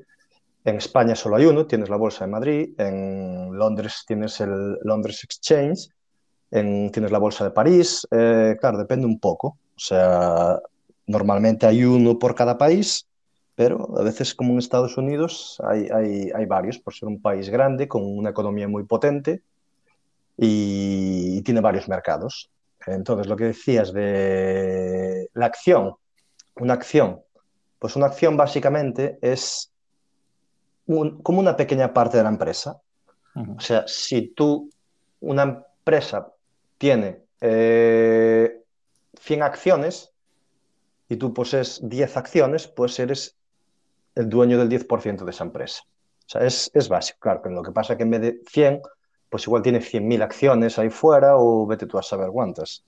En 0.68 0.76
España 0.76 1.14
solo 1.14 1.36
hay 1.36 1.46
uno, 1.46 1.66
tienes 1.66 1.88
la 1.88 1.96
Bolsa 1.96 2.26
de 2.26 2.30
Madrid. 2.30 2.74
En 2.78 3.56
Londres 3.56 4.04
tienes 4.06 4.38
el 4.40 4.76
Londres 4.82 5.24
Exchange. 5.24 5.88
En, 6.50 6.90
tienes 6.92 7.10
la 7.10 7.18
Bolsa 7.18 7.44
de 7.44 7.52
París. 7.52 8.06
Eh, 8.10 8.54
claro, 8.60 8.76
depende 8.76 9.06
un 9.06 9.18
poco. 9.18 9.56
O 9.74 9.80
sea, 9.80 10.60
normalmente 11.06 11.66
hay 11.66 11.84
uno 11.84 12.18
por 12.18 12.34
cada 12.34 12.58
país, 12.58 13.06
pero 13.54 13.98
a 13.98 14.02
veces, 14.02 14.34
como 14.34 14.52
en 14.52 14.58
Estados 14.58 14.98
Unidos, 14.98 15.58
hay, 15.64 15.88
hay, 15.88 16.30
hay 16.34 16.44
varios, 16.44 16.78
por 16.78 16.92
ser 16.92 17.08
un 17.08 17.22
país 17.22 17.48
grande, 17.48 17.88
con 17.88 18.02
una 18.04 18.28
economía 18.28 18.68
muy 18.68 18.84
potente 18.84 19.40
y, 20.36 21.38
y 21.38 21.42
tiene 21.42 21.62
varios 21.62 21.88
mercados. 21.88 22.50
Entonces, 22.86 23.26
lo 23.26 23.36
que 23.36 23.44
decías 23.44 23.90
de 23.94 25.30
la 25.32 25.46
acción, 25.46 25.94
una 26.56 26.74
acción, 26.74 27.22
pues 27.78 27.96
una 27.96 28.06
acción 28.06 28.36
básicamente 28.36 29.18
es 29.22 29.72
un, 30.88 31.22
como 31.22 31.40
una 31.40 31.56
pequeña 31.56 31.92
parte 31.94 32.16
de 32.16 32.24
la 32.24 32.28
empresa. 32.30 32.80
Uh 33.34 33.40
-huh. 33.40 33.56
O 33.56 33.60
sea, 33.60 33.84
si 33.86 34.28
tú, 34.28 34.70
una 35.20 35.42
empresa 35.42 36.32
tiene 36.78 37.20
eh, 37.40 38.62
100 39.20 39.42
acciones 39.42 40.10
y 41.08 41.16
tú 41.16 41.32
posees 41.32 41.80
10 41.82 42.16
acciones, 42.16 42.66
pues 42.66 42.98
eres 42.98 43.36
el 44.14 44.28
dueño 44.28 44.58
del 44.58 44.68
10% 44.68 45.24
de 45.24 45.30
esa 45.30 45.44
empresa. 45.44 45.82
O 46.26 46.30
sea, 46.30 46.42
es, 46.42 46.70
es 46.74 46.88
básico, 46.88 47.18
claro, 47.20 47.40
lo 47.50 47.62
que 47.62 47.72
pasa 47.72 47.92
es 47.92 47.96
que 47.96 48.02
en 48.02 48.10
vez 48.10 48.20
de 48.20 48.40
100, 48.50 48.82
pues 49.30 49.46
igual 49.46 49.62
tiene 49.62 49.80
100.000 49.80 50.22
acciones 50.22 50.78
ahí 50.78 50.90
fuera 50.90 51.36
o 51.36 51.66
vete 51.66 51.86
tú 51.86 51.98
a 51.98 52.02
saber 52.02 52.28
cuántas. 52.30 52.84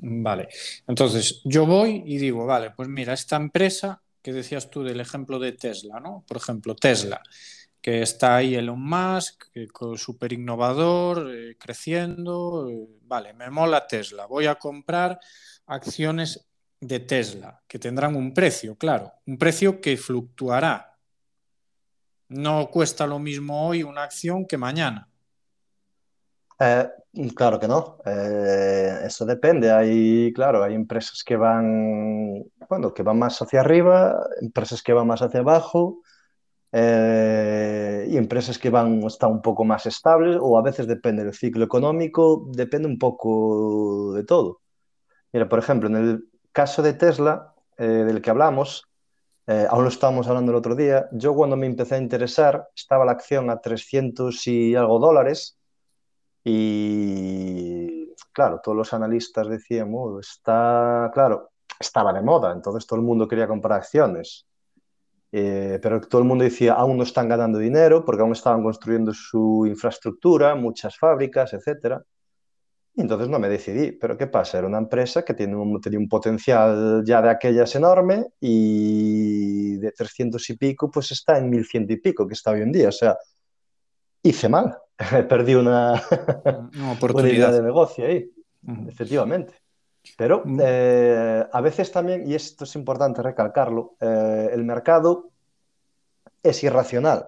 Vale, 0.00 0.48
entonces 0.86 1.40
yo 1.44 1.66
voy 1.66 2.02
y 2.04 2.18
digo, 2.18 2.46
vale, 2.46 2.72
pues 2.76 2.88
mira, 2.88 3.12
esta 3.12 3.36
empresa 3.36 4.02
que 4.24 4.32
decías 4.32 4.70
tú 4.70 4.82
del 4.82 5.00
ejemplo 5.00 5.38
de 5.38 5.52
Tesla, 5.52 6.00
¿no? 6.00 6.24
Por 6.26 6.38
ejemplo, 6.38 6.74
Tesla, 6.74 7.22
que 7.82 8.00
está 8.00 8.36
ahí 8.36 8.54
Elon 8.54 8.80
Musk, 8.80 9.44
súper 9.96 10.32
innovador, 10.32 11.30
eh, 11.30 11.58
creciendo, 11.58 12.66
eh, 12.70 12.88
vale, 13.02 13.34
me 13.34 13.50
mola 13.50 13.86
Tesla, 13.86 14.24
voy 14.24 14.46
a 14.46 14.54
comprar 14.54 15.20
acciones 15.66 16.48
de 16.80 17.00
Tesla, 17.00 17.62
que 17.68 17.78
tendrán 17.78 18.16
un 18.16 18.32
precio, 18.32 18.76
claro, 18.76 19.12
un 19.26 19.36
precio 19.36 19.78
que 19.78 19.98
fluctuará. 19.98 20.96
No 22.28 22.70
cuesta 22.70 23.06
lo 23.06 23.18
mismo 23.18 23.68
hoy 23.68 23.82
una 23.82 24.04
acción 24.04 24.46
que 24.46 24.56
mañana. 24.56 25.10
Eh, 26.58 26.88
claro 27.34 27.58
que 27.58 27.68
no, 27.68 27.98
eh, 28.04 29.00
eso 29.04 29.24
depende. 29.24 29.70
Hay, 29.72 30.32
claro, 30.32 30.62
hay 30.62 30.74
empresas 30.74 31.22
que 31.24 31.36
van, 31.36 32.44
bueno, 32.68 32.94
que 32.94 33.02
van 33.02 33.18
más 33.18 33.40
hacia 33.42 33.60
arriba, 33.60 34.26
empresas 34.40 34.82
que 34.82 34.92
van 34.92 35.06
más 35.06 35.22
hacia 35.22 35.40
abajo 35.40 36.02
eh, 36.72 38.06
y 38.08 38.16
empresas 38.16 38.58
que 38.58 38.70
van 38.70 39.02
están 39.04 39.32
un 39.32 39.42
poco 39.42 39.64
más 39.64 39.86
estables 39.86 40.38
o 40.40 40.58
a 40.58 40.62
veces 40.62 40.86
depende 40.86 41.24
del 41.24 41.34
ciclo 41.34 41.64
económico, 41.64 42.46
depende 42.52 42.88
un 42.88 42.98
poco 42.98 44.12
de 44.14 44.24
todo. 44.24 44.60
Mira, 45.32 45.48
por 45.48 45.58
ejemplo, 45.58 45.88
en 45.88 45.96
el 45.96 46.28
caso 46.52 46.82
de 46.82 46.94
Tesla, 46.94 47.54
del 47.76 48.22
que 48.22 48.30
hablamos, 48.30 48.88
aún 49.46 49.82
lo 49.82 49.88
estábamos 49.88 50.28
hablando 50.28 50.52
el 50.52 50.58
otro 50.58 50.76
día, 50.76 51.08
yo 51.12 51.34
cuando 51.34 51.56
me 51.56 51.66
empecé 51.66 51.96
a 51.96 51.98
interesar 51.98 52.68
estaba 52.76 53.04
la 53.04 53.12
acción 53.12 53.50
a 53.50 53.60
300 53.60 54.46
y 54.46 54.76
algo 54.76 55.00
dólares 55.00 55.58
y 56.44 58.14
claro, 58.32 58.60
todos 58.62 58.76
los 58.76 58.92
analistas 58.92 59.48
decían, 59.48 59.90
oh, 59.94 60.20
está, 60.20 61.10
claro, 61.14 61.52
estaba 61.80 62.12
de 62.12 62.22
moda, 62.22 62.52
entonces 62.52 62.86
todo 62.86 62.98
el 62.98 63.06
mundo 63.06 63.26
quería 63.26 63.48
comprar 63.48 63.78
acciones. 63.80 64.46
Eh, 65.32 65.80
pero 65.82 66.00
todo 66.00 66.20
el 66.20 66.28
mundo 66.28 66.44
decía, 66.44 66.74
aún 66.74 66.96
no 66.96 67.02
están 67.02 67.28
ganando 67.28 67.58
dinero 67.58 68.04
porque 68.04 68.22
aún 68.22 68.32
estaban 68.32 68.62
construyendo 68.62 69.12
su 69.12 69.64
infraestructura, 69.66 70.54
muchas 70.54 70.96
fábricas, 70.96 71.52
etc. 71.54 72.00
Y 72.94 73.00
entonces 73.00 73.28
no 73.28 73.40
me 73.40 73.48
decidí. 73.48 73.92
Pero 73.92 74.16
¿qué 74.16 74.28
pasa? 74.28 74.58
Era 74.58 74.68
una 74.68 74.78
empresa 74.78 75.24
que 75.24 75.34
tiene 75.34 75.56
un, 75.56 75.80
tenía 75.80 75.98
un 75.98 76.08
potencial 76.08 77.02
ya 77.04 77.20
de 77.20 77.30
aquellas 77.30 77.74
enorme 77.74 78.26
y 78.40 79.76
de 79.78 79.90
300 79.90 80.50
y 80.50 80.56
pico, 80.56 80.90
pues 80.90 81.10
está 81.10 81.38
en 81.38 81.50
1100 81.50 81.86
y 81.90 81.96
pico, 81.96 82.28
que 82.28 82.34
está 82.34 82.52
hoy 82.52 82.62
en 82.62 82.70
día. 82.70 82.88
O 82.90 82.92
sea, 82.92 83.16
hice 84.22 84.48
mal. 84.48 84.78
perdí 85.28 85.54
una, 85.54 86.02
una 86.76 86.92
oportunidad 86.92 87.02
una 87.14 87.28
idea 87.28 87.52
de 87.52 87.62
negocio 87.62 88.06
ahí, 88.06 88.30
uh 88.66 88.72
-huh. 88.72 88.88
efectivamente. 88.88 89.54
Pero 90.16 90.42
eh, 90.60 91.46
a 91.50 91.60
veces 91.60 91.90
también, 91.90 92.30
y 92.30 92.34
esto 92.34 92.64
es 92.64 92.74
importante 92.76 93.22
recalcarlo, 93.22 93.94
eh, 94.00 94.50
el 94.52 94.64
mercado 94.64 95.30
es 96.42 96.62
irracional. 96.62 97.26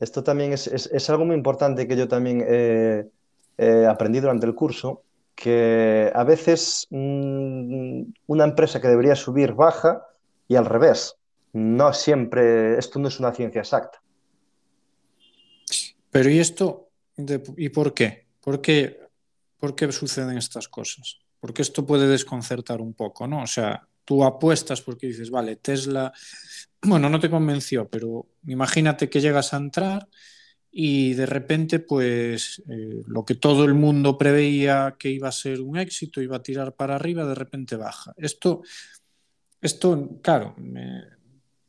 Esto 0.00 0.22
también 0.22 0.52
es, 0.52 0.66
es, 0.66 0.86
es, 0.92 1.10
algo 1.10 1.24
muy 1.24 1.36
importante 1.36 1.86
que 1.86 1.96
yo 1.96 2.08
también 2.08 2.44
eh, 2.46 3.06
aprendí 3.88 4.18
durante 4.18 4.46
el 4.46 4.54
curso, 4.54 5.02
que 5.34 6.10
a 6.12 6.24
veces 6.24 6.88
mmm, 6.90 8.02
una 8.26 8.44
empresa 8.44 8.80
que 8.80 8.88
debería 8.88 9.14
subir 9.14 9.52
baja 9.54 10.04
y 10.48 10.56
al 10.56 10.66
revés. 10.66 11.16
No 11.52 11.92
siempre, 11.92 12.78
esto 12.78 12.98
no 12.98 13.08
es 13.08 13.20
una 13.20 13.32
ciencia 13.32 13.60
exacta. 13.60 14.01
Pero 16.12 16.30
¿y 16.30 16.38
esto? 16.38 16.90
¿Y 17.56 17.70
por 17.70 17.94
qué? 17.94 18.26
¿Por 18.40 18.60
qué? 18.60 19.00
¿Por 19.56 19.74
qué 19.74 19.90
suceden 19.90 20.36
estas 20.36 20.68
cosas? 20.68 21.18
Porque 21.40 21.62
esto 21.62 21.86
puede 21.86 22.06
desconcertar 22.06 22.82
un 22.82 22.92
poco, 22.92 23.26
¿no? 23.26 23.42
O 23.42 23.46
sea, 23.46 23.88
tú 24.04 24.22
apuestas 24.22 24.82
porque 24.82 25.06
dices, 25.06 25.30
vale, 25.30 25.56
Tesla, 25.56 26.12
bueno, 26.82 27.08
no 27.08 27.18
te 27.18 27.30
convenció, 27.30 27.88
pero 27.88 28.26
imagínate 28.46 29.08
que 29.08 29.22
llegas 29.22 29.54
a 29.54 29.56
entrar 29.56 30.06
y 30.70 31.14
de 31.14 31.24
repente, 31.24 31.78
pues 31.78 32.62
eh, 32.68 33.02
lo 33.06 33.24
que 33.24 33.36
todo 33.36 33.64
el 33.64 33.72
mundo 33.72 34.18
preveía 34.18 34.96
que 34.98 35.08
iba 35.08 35.28
a 35.28 35.32
ser 35.32 35.62
un 35.62 35.78
éxito, 35.78 36.20
iba 36.20 36.36
a 36.36 36.42
tirar 36.42 36.74
para 36.74 36.96
arriba, 36.96 37.24
de 37.24 37.34
repente 37.34 37.76
baja. 37.76 38.12
Esto, 38.18 38.62
esto 39.62 40.18
claro, 40.22 40.56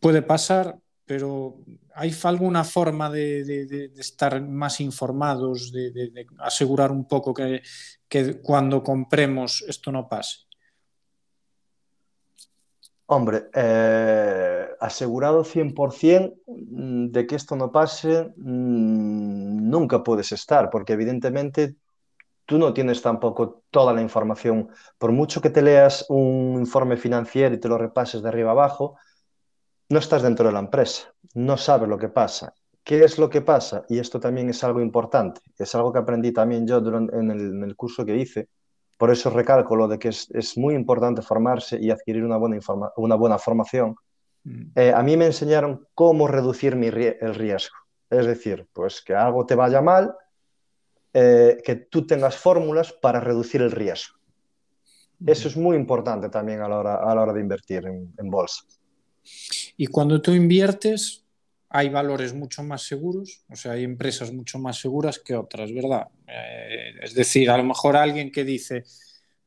puede 0.02 0.22
pasar, 0.22 0.78
pero 1.06 1.58
¿hay 1.96 2.16
alguna 2.24 2.64
forma 2.64 3.10
de, 3.10 3.92
estar 3.98 4.42
más 4.42 4.80
informados, 4.80 5.72
de, 5.72 6.26
asegurar 6.40 6.92
un 6.92 7.08
poco 7.08 7.34
que, 7.34 7.62
cuando 8.42 8.84
compremos 8.84 9.64
esto 9.68 9.92
no 9.92 10.08
pase? 10.08 10.40
Hombre, 13.06 13.50
eh, 13.54 14.66
asegurado 14.80 15.44
100% 15.44 16.36
mm, 16.48 17.08
de 17.12 17.28
que 17.28 17.36
esto 17.36 17.56
no 17.56 17.72
pase, 17.72 18.34
mmm, 18.38 19.70
nunca 19.70 20.04
puedes 20.04 20.32
estar, 20.32 20.70
porque 20.70 20.94
evidentemente 20.94 21.76
tú 22.46 22.58
no 22.58 22.74
tienes 22.74 23.02
tampoco 23.02 23.64
toda 23.72 23.94
la 23.94 24.02
información. 24.02 24.70
Por 24.98 25.12
mucho 25.12 25.42
que 25.42 25.50
te 25.50 25.62
leas 25.62 26.06
un 26.10 26.56
informe 26.60 26.96
financiero 26.96 27.54
y 27.54 27.60
te 27.60 27.68
lo 27.68 27.78
repases 27.78 28.22
de 28.22 28.30
arriba 28.30 28.52
abajo, 28.52 28.98
no 29.94 30.00
estás 30.00 30.24
dentro 30.24 30.48
de 30.48 30.54
la 30.54 30.60
empresa, 30.60 31.14
no 31.36 31.56
sabes 31.56 31.88
lo 31.88 31.98
que 31.98 32.10
pasa. 32.10 32.54
¿Qué 32.84 33.04
es 33.04 33.18
lo 33.18 33.30
que 33.30 33.42
pasa? 33.42 33.86
Y 33.88 34.00
esto 34.00 34.20
también 34.20 34.50
es 34.50 34.64
algo 34.64 34.82
importante, 34.82 35.40
es 35.58 35.74
algo 35.76 35.94
que 35.94 36.00
aprendí 36.00 36.34
también 36.34 36.68
yo 36.68 36.82
durante, 36.82 37.16
en, 37.16 37.32
el, 37.32 37.40
en 37.40 37.64
el 37.64 37.76
curso 37.78 38.04
que 38.04 38.18
hice, 38.18 38.50
por 38.98 39.12
eso 39.12 39.30
recalco 39.30 39.76
lo 39.76 39.88
de 39.88 40.00
que 40.00 40.10
es, 40.10 40.30
es 40.32 40.58
muy 40.58 40.74
importante 40.76 41.22
formarse 41.22 41.80
y 41.80 41.92
adquirir 41.92 42.24
una 42.24 42.38
buena, 42.38 42.58
una 42.98 43.16
buena 43.16 43.38
formación. 43.38 43.96
Mm. 44.44 44.64
Eh, 44.76 44.92
a 44.94 45.02
mí 45.04 45.16
me 45.16 45.28
enseñaron 45.28 45.88
cómo 45.94 46.28
reducir 46.28 46.76
mi, 46.76 46.88
el 46.88 47.36
riesgo. 47.36 47.76
Es 48.10 48.26
decir, 48.26 48.68
pues 48.74 49.02
que 49.02 49.16
algo 49.16 49.46
te 49.46 49.56
vaya 49.56 49.82
mal, 49.82 50.16
eh, 51.14 51.62
que 51.64 51.76
tú 51.76 52.06
tengas 52.06 52.36
fórmulas 52.38 52.92
para 52.94 53.20
reducir 53.20 53.62
el 53.62 53.72
riesgo. 53.72 54.18
Mm. 55.20 55.30
Eso 55.30 55.48
es 55.48 55.56
muy 55.56 55.78
importante 55.78 56.30
también 56.30 56.62
a 56.62 56.68
la 56.68 56.80
hora, 56.80 56.96
a 56.96 57.16
la 57.16 57.22
hora 57.22 57.34
de 57.34 57.42
invertir 57.42 57.86
en, 57.86 58.14
en 58.18 58.30
bolsa. 58.30 58.64
Y 59.78 59.88
cuando 59.88 60.22
tú 60.22 60.32
inviertes, 60.34 61.24
hay 61.70 61.90
valores 61.90 62.34
mucho 62.34 62.64
más 62.64 62.84
seguros, 62.84 63.44
o 63.50 63.56
sea, 63.56 63.72
hay 63.74 63.84
empresas 63.84 64.32
mucho 64.32 64.60
más 64.60 64.80
seguras 64.80 65.20
que 65.20 65.36
otras, 65.36 65.74
¿verdad? 65.74 66.08
Eh, 66.28 67.00
es 67.02 67.16
decir, 67.16 67.50
a 67.50 67.58
lo 67.58 67.64
mejor 67.64 67.96
alguien 67.96 68.32
que 68.32 68.44
dice, 68.44 68.84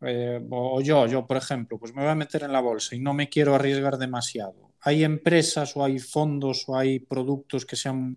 eh, 0.01 0.41
o 0.51 0.81
yo, 0.81 1.07
yo 1.07 1.27
por 1.27 1.37
ejemplo, 1.37 1.79
pues 1.79 1.95
me 1.95 2.03
voy 2.03 2.11
a 2.11 2.17
meter 2.17 2.43
en 2.43 2.53
la 2.53 2.61
bolsa 2.61 2.97
y 2.97 2.99
no 2.99 3.15
me 3.15 3.29
quiero 3.29 3.55
arriesgar 3.55 3.97
demasiado. 3.97 4.73
Hay 4.81 5.05
empresas 5.05 5.77
o 5.77 5.85
hay 5.85 5.99
fondos 6.01 6.65
o 6.69 6.77
hay 6.77 6.99
productos 6.99 7.65
que 7.65 7.77
sean 7.77 8.17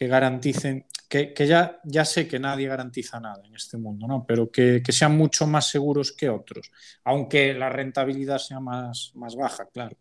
que 0.00 0.06
garanticen, 0.06 0.86
que, 1.10 1.34
ya, 1.46 1.78
ya 1.84 2.06
sé 2.06 2.26
que 2.26 2.38
nadie 2.38 2.66
garantiza 2.66 3.20
nada 3.20 3.42
en 3.44 3.54
este 3.54 3.76
mundo, 3.76 4.06
¿no? 4.06 4.24
pero 4.26 4.50
que, 4.50 4.82
que 4.82 4.92
sean 4.92 5.14
mucho 5.14 5.46
más 5.46 5.68
seguros 5.68 6.12
que 6.12 6.30
otros, 6.30 6.70
aunque 7.04 7.52
la 7.52 7.68
rentabilidad 7.68 8.38
sea 8.38 8.60
más, 8.60 9.12
más 9.14 9.36
baja, 9.36 9.66
claro. 9.66 9.98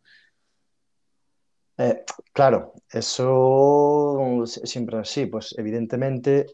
Eh, 1.80 2.04
claro, 2.34 2.74
eso 2.92 4.44
siempre 4.46 4.98
así, 4.98 5.28
pues 5.28 5.56
evidentemente, 5.58 6.46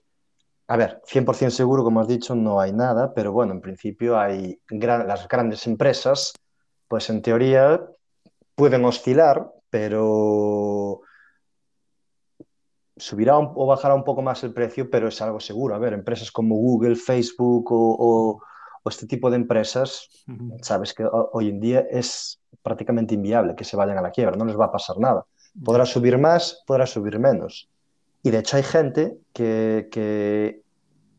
a 0.68 0.78
ver, 0.78 1.02
100% 1.04 1.50
seguro, 1.50 1.84
como 1.84 2.00
has 2.00 2.08
dicho, 2.08 2.36
no 2.36 2.60
hay 2.62 2.72
nada, 2.74 3.12
pero 3.12 3.32
bueno, 3.32 3.54
en 3.54 3.62
principio 3.62 4.20
hay 4.20 4.60
las 4.70 5.28
grandes 5.28 5.66
empresas, 5.66 6.32
pues 6.88 7.10
en 7.10 7.24
teoría 7.24 7.82
pueden 8.54 8.86
oscilar, 8.86 9.52
pero 9.72 11.02
subirá 12.96 13.40
un, 13.40 13.52
o 13.56 13.66
bajará 13.66 13.96
un 13.96 14.04
poco 14.04 14.22
más 14.22 14.44
el 14.44 14.54
precio, 14.54 14.92
pero 14.92 15.08
es 15.08 15.20
algo 15.24 15.40
seguro. 15.40 15.74
A 15.74 15.80
ver, 15.80 15.94
empresas 15.94 16.32
como 16.32 16.56
Google, 16.56 16.96
Facebook 16.96 17.66
o, 17.72 18.44
o 18.86 18.90
este 18.90 19.08
tipo 19.08 19.32
de 19.32 19.38
empresas, 19.38 20.08
uh 20.28 20.32
-huh. 20.32 20.58
sabes 20.62 20.94
que 20.94 21.04
hoy 21.34 21.50
en 21.50 21.60
día 21.60 21.80
es 21.90 22.40
prácticamente 22.62 23.16
inviable 23.16 23.56
que 23.56 23.64
se 23.64 23.76
vayan 23.76 23.98
a 23.98 24.02
la 24.02 24.12
quiebra, 24.12 24.38
no 24.38 24.46
les 24.46 24.58
va 24.58 24.66
a 24.66 24.72
pasar 24.72 24.98
nada. 25.00 25.26
Podrá 25.64 25.86
subir 25.86 26.18
más, 26.20 26.62
podrá 26.68 26.86
subir 26.86 27.18
menos. 27.18 27.68
Y 28.22 28.30
de 28.30 28.40
hecho 28.40 28.58
hay 28.58 28.64
gente 28.64 29.18
que, 29.34 29.88
que 29.92 30.62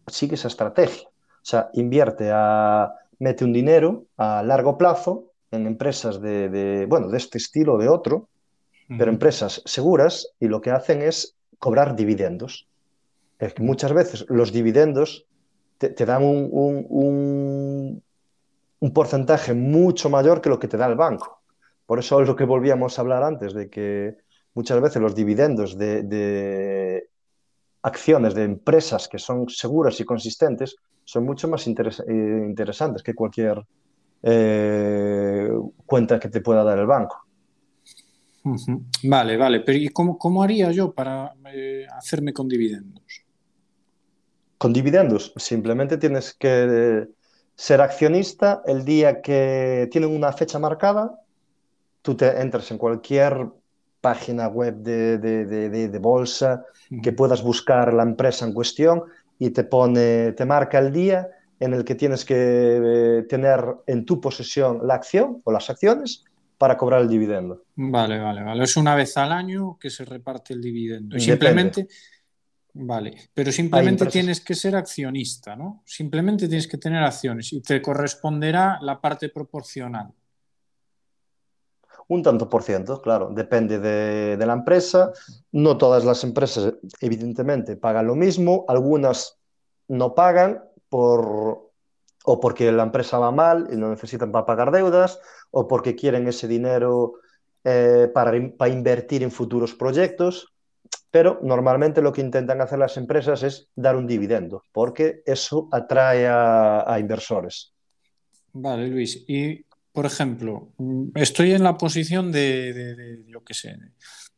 sigue 0.06 0.34
esa 0.36 0.48
estrategia. 0.48 1.08
O 1.08 1.48
sea, 1.50 1.70
invierte 1.74 2.30
a, 2.32 2.92
mete 3.18 3.44
un 3.44 3.52
dinero 3.52 4.04
a 4.16 4.42
largo 4.44 4.78
plazo 4.78 5.32
en 5.50 5.66
empresas 5.66 6.20
de, 6.20 6.48
de 6.48 6.86
bueno, 6.86 7.08
de 7.08 7.18
este 7.18 7.38
estilo 7.38 7.74
o 7.74 7.78
de 7.78 7.88
otro, 7.88 8.16
uh 8.16 8.22
-huh. 8.22 8.98
pero 8.98 9.10
empresas 9.10 9.62
seguras 9.64 10.28
y 10.38 10.46
lo 10.46 10.60
que 10.60 10.70
hacen 10.70 11.02
es 11.02 11.34
cobrar 11.58 11.96
dividendos. 11.96 12.68
Es 13.40 13.54
que 13.54 13.62
muchas 13.62 13.92
veces 13.92 14.24
los 14.28 14.52
dividendos 14.52 15.26
te, 15.78 15.90
te 15.90 16.06
dan 16.06 16.22
un, 16.22 16.48
un, 16.52 18.02
un, 18.80 18.92
porcentaje 18.92 19.54
mucho 19.54 20.08
mayor 20.10 20.40
que 20.40 20.48
lo 20.48 20.58
que 20.58 20.68
te 20.68 20.76
da 20.76 20.86
el 20.86 20.94
banco. 20.94 21.42
Por 21.86 21.98
eso 21.98 22.20
es 22.20 22.28
lo 22.28 22.36
que 22.36 22.44
volvíamos 22.44 22.98
a 22.98 23.02
hablar 23.02 23.22
antes, 23.22 23.54
de 23.54 23.68
que 23.68 24.16
muchas 24.54 24.80
veces 24.80 25.02
los 25.02 25.14
dividendos 25.14 25.76
de, 25.76 26.02
de 26.02 27.08
acciones 27.82 28.34
de 28.34 28.44
empresas 28.44 29.08
que 29.08 29.18
son 29.18 29.48
seguras 29.48 30.00
y 30.00 30.04
consistentes 30.04 30.76
son 31.04 31.24
mucho 31.24 31.46
más 31.48 31.66
eh, 31.66 31.72
interesantes 32.46 33.02
que 33.02 33.14
cualquier 33.14 33.64
eh, 34.22 35.48
cuenta 35.84 36.18
que 36.18 36.28
te 36.28 36.40
pueda 36.40 36.64
dar 36.64 36.78
el 36.78 36.86
banco. 36.86 37.26
Vale, 39.04 39.36
vale, 39.36 39.60
pero 39.60 39.78
¿y 39.78 39.88
cómo, 39.88 40.18
cómo 40.18 40.42
haría 40.42 40.70
yo 40.70 40.92
para 40.92 41.32
eh, 41.52 41.86
hacerme 41.96 42.32
con 42.32 42.48
dividendos? 42.48 43.25
Con 44.58 44.72
dividendos, 44.72 45.32
simplemente 45.36 45.98
tienes 45.98 46.34
que 46.34 47.08
ser 47.54 47.80
accionista 47.80 48.62
el 48.66 48.84
día 48.84 49.20
que 49.20 49.88
tienen 49.90 50.14
una 50.14 50.32
fecha 50.32 50.58
marcada, 50.58 51.20
tú 52.02 52.14
te 52.14 52.40
entras 52.40 52.70
en 52.70 52.78
cualquier 52.78 53.46
página 54.00 54.48
web 54.48 54.76
de, 54.76 55.18
de, 55.18 55.44
de, 55.46 55.88
de 55.88 55.98
bolsa 55.98 56.64
que 57.02 57.12
puedas 57.12 57.42
buscar 57.42 57.92
la 57.92 58.02
empresa 58.02 58.46
en 58.46 58.52
cuestión 58.52 59.02
y 59.38 59.50
te 59.50 59.64
pone, 59.64 60.32
te 60.32 60.44
marca 60.44 60.78
el 60.78 60.92
día 60.92 61.28
en 61.58 61.74
el 61.74 61.84
que 61.84 61.94
tienes 61.94 62.24
que 62.24 62.36
eh, 62.36 63.22
tener 63.28 63.64
en 63.86 64.04
tu 64.04 64.20
posesión 64.20 64.86
la 64.86 64.94
acción 64.94 65.40
o 65.44 65.52
las 65.52 65.68
acciones 65.70 66.24
para 66.58 66.76
cobrar 66.76 67.02
el 67.02 67.08
dividendo. 67.08 67.64
Vale, 67.74 68.18
vale, 68.18 68.42
vale. 68.42 68.64
Es 68.64 68.76
una 68.76 68.94
vez 68.94 69.16
al 69.16 69.32
año 69.32 69.76
que 69.78 69.90
se 69.90 70.04
reparte 70.04 70.54
el 70.54 70.62
dividendo. 70.62 71.16
Y 71.16 71.20
simplemente, 71.20 71.88
Vale, 72.78 73.30
pero 73.32 73.50
simplemente 73.50 74.04
tienes 74.04 74.42
que 74.42 74.54
ser 74.54 74.76
accionista, 74.76 75.56
¿no? 75.56 75.82
Simplemente 75.86 76.46
tienes 76.46 76.68
que 76.68 76.76
tener 76.76 77.02
acciones 77.02 77.50
y 77.54 77.62
te 77.62 77.80
corresponderá 77.80 78.78
la 78.82 79.00
parte 79.00 79.30
proporcional. 79.30 80.12
Un 82.08 82.22
tanto 82.22 82.50
por 82.50 82.62
ciento, 82.62 83.00
claro, 83.00 83.30
depende 83.34 83.78
de, 83.78 84.36
de, 84.36 84.46
la 84.46 84.52
empresa. 84.52 85.10
No 85.52 85.78
todas 85.78 86.04
las 86.04 86.22
empresas, 86.22 86.74
evidentemente, 87.00 87.76
pagan 87.76 88.06
lo 88.06 88.14
mismo, 88.14 88.66
algunas 88.68 89.38
no 89.88 90.14
pagan 90.14 90.62
por, 90.90 91.72
o 92.24 92.40
porque 92.40 92.70
la 92.72 92.82
empresa 92.82 93.18
va 93.18 93.30
mal 93.30 93.68
y 93.72 93.76
no 93.76 93.88
necesitan 93.88 94.30
para 94.30 94.44
pagar 94.44 94.70
deudas, 94.70 95.18
o 95.50 95.66
porque 95.66 95.96
quieren 95.96 96.28
ese 96.28 96.46
dinero 96.46 97.14
eh, 97.64 98.10
para, 98.12 98.32
para 98.58 98.70
invertir 98.70 99.22
en 99.22 99.30
futuros 99.30 99.74
proyectos 99.74 100.55
pero 101.10 101.40
normalmente 101.42 102.02
lo 102.02 102.12
que 102.12 102.20
intentan 102.20 102.60
hacer 102.60 102.78
las 102.78 102.96
empresas 102.96 103.42
es 103.42 103.68
dar 103.74 103.96
un 103.96 104.06
dividendo, 104.06 104.62
porque 104.72 105.22
eso 105.24 105.68
atrae 105.72 106.26
a, 106.28 106.96
inversores. 106.98 107.74
Vale, 108.52 108.88
Luis. 108.88 109.24
Y, 109.28 109.64
por 109.92 110.06
ejemplo, 110.06 110.72
estoy 111.14 111.52
en 111.52 111.62
la 111.62 111.76
posición 111.76 112.32
de, 112.32 112.72
de, 112.72 112.94
de 112.94 113.24
yo 113.26 113.42
qué 113.44 113.54
sé, 113.54 113.76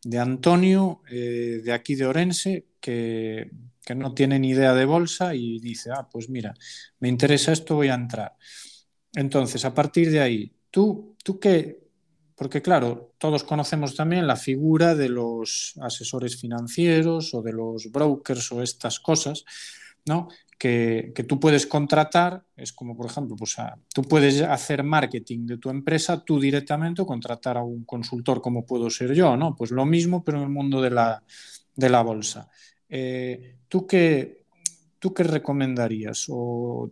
de 0.03 0.19
Antonio, 0.19 1.03
eh, 1.11 1.61
de 1.65 1.73
aquí 1.73 1.95
de 1.95 2.07
Orense, 2.07 2.67
que, 2.81 3.51
que 3.85 3.95
no 3.95 4.15
tiene 4.15 4.39
ni 4.39 4.51
idea 4.51 4.75
de 4.75 4.85
bolsa 4.85 5.35
y 5.35 5.59
dice, 5.59 5.91
ah, 5.93 6.09
pues 6.11 6.29
mira, 6.29 6.55
me 7.01 7.09
interesa 7.09 7.53
esto, 7.53 7.75
voy 7.75 7.89
a 7.89 7.95
entrar. 7.95 8.37
Entonces, 9.15 9.65
a 9.65 9.75
partir 9.75 10.11
de 10.11 10.21
ahí, 10.21 10.53
¿tú, 10.71 11.17
tú 11.25 11.41
qué? 11.41 11.88
Porque 12.39 12.63
claro, 12.63 13.15
todos 13.19 13.43
conocemos 13.43 13.97
también 13.97 14.29
la 14.29 14.37
figura 14.37 14.95
de 14.95 15.09
los 15.09 15.75
asesores 15.83 16.41
financieros 16.41 17.35
o 17.35 17.43
de 17.43 17.53
los 17.53 17.91
brokers 17.91 18.53
o 18.53 18.63
estas 18.63 19.01
cosas, 19.01 19.45
¿no? 20.07 20.29
Que, 20.57 21.13
tú 21.27 21.41
puedes 21.41 21.67
contratar, 21.67 22.45
es 22.57 22.73
como 22.73 22.97
por 22.97 23.07
ejemplo, 23.07 23.35
pues 23.37 23.57
tú 23.93 24.03
puedes 24.03 24.41
hacer 24.43 24.85
marketing 24.85 25.47
de 25.47 25.59
tu 25.59 25.69
empresa 25.69 26.25
tú 26.25 26.39
directamente 26.39 27.03
o 27.03 27.07
contratar 27.07 27.57
a 27.57 27.65
un 27.65 27.85
consultor 27.85 28.41
como 28.41 28.65
puedo 28.65 28.89
ser 28.89 29.15
yo, 29.15 29.37
¿no? 29.37 29.57
Pues 29.57 29.73
lo 29.73 29.85
mismo, 29.85 30.23
pero 30.23 30.39
en 30.39 30.45
el 30.45 30.51
mundo 30.51 30.81
de 30.81 30.91
la, 30.91 31.23
de 31.75 31.89
la 31.89 32.03
bolsa. 32.03 32.49
Eh, 32.89 33.57
¿tú, 33.67 33.85
qué, 33.85 34.45
¿Tú 35.01 35.13
qué 35.13 35.25
recomendarías 35.25 36.27
o 36.29 36.89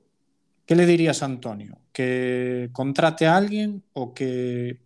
qué 0.65 0.75
le 0.75 0.87
dirías 0.87 1.23
a 1.23 1.27
Antonio? 1.27 1.79
¿Que 1.93 2.69
contrate 2.73 3.27
a 3.27 3.37
alguien 3.37 3.85
o 3.93 4.13
que 4.13 4.86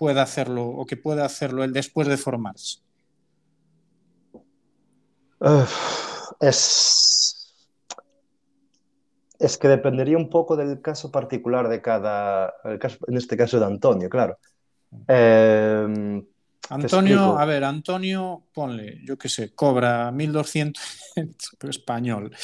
pueda 0.00 0.22
hacerlo 0.22 0.64
o 0.64 0.86
que 0.86 0.96
pueda 0.96 1.26
hacerlo 1.26 1.62
él 1.62 1.74
después 1.74 2.08
de 2.08 2.16
formarse? 2.16 2.78
Uh, 5.40 5.66
es, 6.40 7.54
es 9.38 9.58
que 9.58 9.68
dependería 9.68 10.16
un 10.16 10.30
poco 10.30 10.56
del 10.56 10.80
caso 10.80 11.10
particular 11.10 11.68
de 11.68 11.82
cada, 11.82 12.54
caso, 12.80 12.96
en 13.08 13.18
este 13.18 13.36
caso 13.36 13.60
de 13.60 13.66
Antonio, 13.66 14.08
claro. 14.08 14.38
Eh, 15.06 16.22
Antonio, 16.70 17.38
a 17.38 17.44
ver, 17.44 17.64
Antonio, 17.64 18.44
ponle, 18.54 19.00
yo 19.04 19.18
qué 19.18 19.28
sé, 19.28 19.54
cobra 19.54 20.10
1.200, 20.10 20.80
español, 21.68 22.34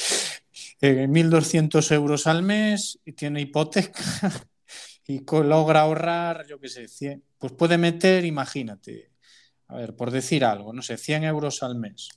eh, 0.79 1.07
1.200 1.07 1.91
euros 1.91 2.27
al 2.27 2.43
mes 2.43 2.99
y 3.03 3.13
tiene 3.13 3.41
hipoteca 3.41 3.99
y 5.07 5.23
logra 5.31 5.81
ahorrar, 5.81 6.45
yo 6.45 6.59
qué 6.59 6.67
sé, 6.67 6.87
100, 6.87 7.23
pues 7.37 7.53
puede 7.53 7.77
meter, 7.77 8.25
imagínate, 8.25 9.11
a 9.67 9.77
ver, 9.77 9.95
por 9.95 10.11
decir 10.11 10.43
algo, 10.43 10.73
no 10.73 10.81
sé, 10.81 10.97
100 10.97 11.23
euros 11.23 11.63
al 11.63 11.75
mes. 11.75 12.09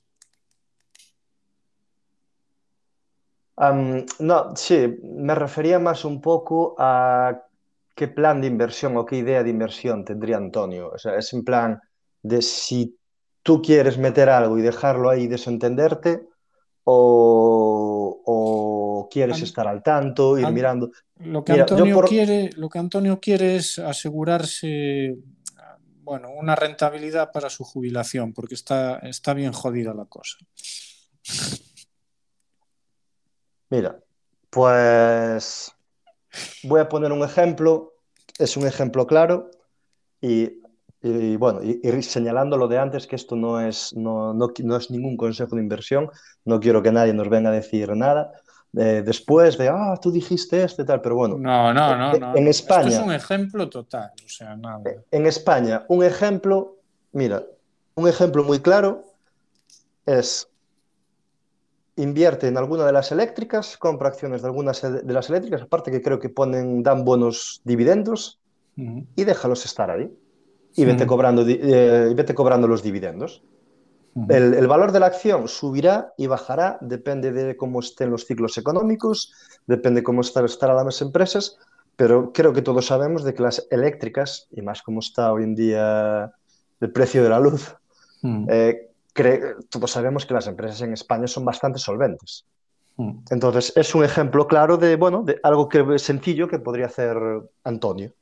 No, 4.18 4.56
sí, 4.56 4.98
me 5.02 5.34
refería 5.34 5.78
más 5.78 6.04
un 6.06 6.20
poco 6.22 6.74
a 6.78 7.42
qué 7.94 8.08
plan 8.08 8.40
de 8.40 8.46
inversión 8.46 8.96
o 8.96 9.04
qué 9.04 9.16
idea 9.16 9.42
de 9.42 9.50
inversión 9.50 10.04
tendría 10.04 10.38
Antonio. 10.38 10.90
O 10.94 10.98
sea, 10.98 11.16
es 11.16 11.32
en 11.34 11.44
plan, 11.44 11.78
de 12.22 12.40
si 12.40 12.98
tú 13.42 13.60
quieres 13.60 13.98
meter 13.98 14.30
algo 14.30 14.58
y 14.58 14.62
dejarlo 14.62 15.10
ahí 15.10 15.24
y 15.24 15.28
desentenderte 15.28 16.26
o, 16.84 18.22
o 18.24 18.59
quieres 19.10 19.36
An 19.36 19.42
estar 19.42 19.66
al 19.66 19.82
tanto, 19.82 20.38
ir 20.38 20.46
An 20.46 20.54
mirando. 20.54 20.90
Lo 21.18 21.44
que, 21.44 21.52
Mira, 21.52 21.64
Antonio 21.64 21.94
por... 21.94 22.08
quiere, 22.08 22.50
lo 22.56 22.68
que 22.68 22.78
Antonio 22.78 23.20
quiere 23.20 23.56
es 23.56 23.78
asegurarse 23.78 25.18
bueno, 26.02 26.30
una 26.30 26.56
rentabilidad 26.56 27.30
para 27.30 27.50
su 27.50 27.62
jubilación, 27.62 28.32
porque 28.32 28.54
está, 28.54 28.98
está 28.98 29.34
bien 29.34 29.52
jodida 29.52 29.94
la 29.94 30.06
cosa. 30.06 30.38
Mira, 33.68 34.00
pues 34.48 35.72
voy 36.64 36.80
a 36.80 36.88
poner 36.88 37.12
un 37.12 37.22
ejemplo, 37.22 37.94
es 38.38 38.56
un 38.56 38.66
ejemplo 38.66 39.06
claro 39.06 39.50
y 40.20 40.60
y 41.02 41.36
bueno, 41.36 41.62
y, 41.62 41.80
y, 41.82 42.02
señalando 42.02 42.58
lo 42.58 42.68
de 42.68 42.78
antes, 42.78 43.06
que 43.06 43.16
esto 43.16 43.34
no 43.34 43.58
es, 43.60 43.94
no, 43.96 44.34
no, 44.34 44.52
no, 44.62 44.76
es 44.76 44.90
ningún 44.90 45.16
consejo 45.16 45.56
de 45.56 45.62
inversión, 45.62 46.10
no 46.44 46.60
quiero 46.60 46.82
que 46.82 46.92
nadie 46.92 47.14
nos 47.14 47.30
venga 47.30 47.48
a 47.48 47.54
decir 47.54 47.88
nada. 47.96 48.32
Eh, 48.76 49.02
después 49.04 49.58
de, 49.58 49.68
ah, 49.68 49.98
tú 50.00 50.12
dijiste 50.12 50.62
este 50.62 50.84
tal, 50.84 51.00
pero 51.00 51.16
bueno. 51.16 51.36
No, 51.38 51.74
no, 51.74 51.96
no. 51.96 52.14
En, 52.14 52.20
no. 52.20 52.36
en 52.36 52.48
España. 52.48 52.88
Esto 52.88 53.00
es 53.00 53.06
un 53.06 53.12
ejemplo 53.12 53.68
total, 53.68 54.12
o 54.24 54.28
sea, 54.28 54.56
nada. 54.56 54.82
En 55.10 55.26
España, 55.26 55.84
un 55.88 56.04
ejemplo, 56.04 56.76
mira, 57.12 57.44
un 57.96 58.08
ejemplo 58.08 58.44
muy 58.44 58.60
claro 58.60 59.04
es 60.06 60.48
invierte 61.96 62.46
en 62.46 62.56
alguna 62.56 62.86
de 62.86 62.92
las 62.92 63.12
eléctricas, 63.12 63.76
compra 63.76 64.08
acciones 64.08 64.42
de 64.42 64.48
algunas 64.48 64.80
de 64.80 65.12
las 65.12 65.28
eléctricas, 65.28 65.62
aparte 65.62 65.90
que 65.90 66.00
creo 66.00 66.18
que 66.18 66.28
ponen, 66.28 66.82
dan 66.82 67.04
buenos 67.04 67.60
dividendos 67.64 68.38
uh 68.76 68.82
-huh. 68.82 69.06
y 69.16 69.24
déjalos 69.24 69.64
estar 69.66 69.90
ahí 69.90 70.10
y 70.76 70.84
vete, 70.84 71.06
cobrando, 71.06 71.44
eh, 71.46 72.12
vete 72.14 72.34
cobrando 72.34 72.68
los 72.68 72.82
dividendos. 72.82 73.42
El, 74.28 74.54
el, 74.54 74.66
valor 74.66 74.90
de 74.90 75.00
la 75.00 75.06
acción 75.06 75.46
subirá 75.46 76.12
y 76.16 76.26
bajará, 76.26 76.78
depende 76.80 77.30
de 77.30 77.56
cómo 77.56 77.78
estén 77.78 78.10
los 78.10 78.26
ciclos 78.26 78.58
económicos, 78.58 79.32
depende 79.66 80.00
de 80.00 80.04
cómo 80.04 80.22
estarán 80.22 80.84
las 80.84 81.00
empresas, 81.00 81.58
pero 81.96 82.32
creo 82.32 82.52
que 82.52 82.62
todos 82.62 82.86
sabemos 82.86 83.24
de 83.24 83.34
que 83.34 83.42
las 83.42 83.66
eléctricas, 83.70 84.48
y 84.50 84.62
más 84.62 84.82
como 84.82 85.00
está 85.00 85.32
hoy 85.32 85.44
en 85.44 85.54
día 85.54 86.32
el 86.80 86.90
precio 86.90 87.22
de 87.22 87.28
la 87.28 87.38
luz, 87.38 87.74
-huh. 88.22 88.46
eh, 88.48 88.88
todos 89.68 89.90
sabemos 89.90 90.24
que 90.24 90.34
las 90.34 90.46
empresas 90.46 90.80
en 90.82 90.92
España 90.92 91.26
son 91.26 91.44
bastante 91.44 91.78
solventes. 91.78 92.46
-huh. 92.96 93.22
Entonces, 93.30 93.72
es 93.76 93.94
un 93.94 94.04
ejemplo 94.04 94.46
claro 94.46 94.76
de, 94.76 94.96
bueno, 94.96 95.22
de 95.22 95.38
algo 95.42 95.68
que, 95.68 95.98
sencillo 95.98 96.48
que 96.48 96.58
podría 96.58 96.86
hacer 96.86 97.16
Antonio. 97.64 98.12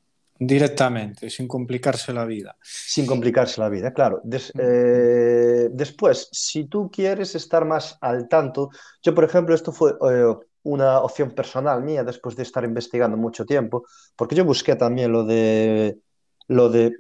Directamente, 0.41 1.31
sin 1.31 1.49
complicarse 1.49 2.13
la 2.13 2.25
vida. 2.25 2.57
Sin 2.63 3.07
complicarse 3.07 3.61
la 3.61 3.69
vida, 3.69 3.93
claro. 3.93 4.21
Des, 4.23 4.53
eh, 4.57 5.69
después, 5.73 6.29
si 6.31 6.67
tú 6.67 6.89
quieres 6.93 7.35
estar 7.35 7.65
más 7.65 7.99
al 8.01 8.29
tanto, 8.29 8.71
yo, 9.03 9.15
por 9.15 9.25
ejemplo, 9.25 9.53
esto 9.53 9.73
fue 9.73 9.95
eh, 10.09 10.35
una 10.63 11.01
opción 11.01 11.33
personal 11.33 11.83
mía 11.83 12.05
después 12.05 12.37
de 12.37 12.45
estar 12.45 12.63
investigando 12.63 13.17
mucho 13.17 13.45
tiempo, 13.45 13.85
porque 14.15 14.37
yo 14.37 14.45
busqué 14.45 14.77
también 14.77 15.11
lo 15.11 15.25
de, 15.25 15.99
lo 16.47 16.69
de 16.69 16.93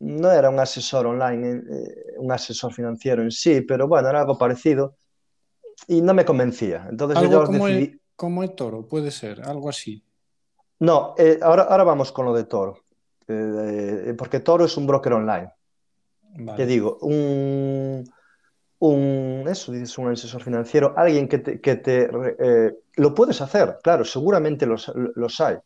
no 0.00 0.32
era 0.32 0.50
un 0.50 0.58
asesor 0.58 1.06
online, 1.06 1.62
eh, 1.70 2.14
un 2.18 2.32
asesor 2.32 2.72
financiero 2.72 3.22
en 3.22 3.30
sí, 3.30 3.60
pero 3.60 3.86
bueno, 3.86 4.08
era 4.08 4.20
algo 4.20 4.36
parecido 4.36 4.96
y 5.86 6.02
no 6.02 6.12
me 6.12 6.24
convencía. 6.24 6.88
Entonces 6.90 7.18
algo 7.18 7.32
yo 7.32 7.44
como, 7.44 7.66
decidí... 7.66 7.84
el, 7.84 8.00
como 8.16 8.42
el 8.42 8.52
toro, 8.56 8.86
puede 8.88 9.12
ser, 9.12 9.42
algo 9.42 9.68
así. 9.68 10.02
No, 10.80 11.14
eh, 11.18 11.38
ahora, 11.42 11.64
ahora 11.64 11.84
vamos 11.84 12.12
con 12.12 12.26
lo 12.26 12.34
de 12.34 12.44
Toro. 12.44 12.78
Eh, 13.26 14.14
porque 14.16 14.40
Toro 14.40 14.64
es 14.64 14.76
un 14.76 14.86
broker 14.86 15.12
online. 15.12 15.52
Vale. 16.38 16.56
¿Qué 16.56 16.66
digo? 16.66 16.98
Un, 17.02 18.04
un, 18.80 19.44
eso 19.48 19.72
dices, 19.72 19.96
un 19.98 20.12
asesor 20.12 20.42
financiero, 20.42 20.94
alguien 20.96 21.28
que 21.28 21.38
te, 21.38 21.60
que 21.60 21.76
te 21.76 22.08
eh, 22.38 22.74
lo 22.96 23.14
puedes 23.14 23.40
hacer, 23.40 23.78
claro, 23.82 24.04
seguramente 24.04 24.66
los, 24.66 24.92
los 24.94 25.40
hay, 25.40 25.56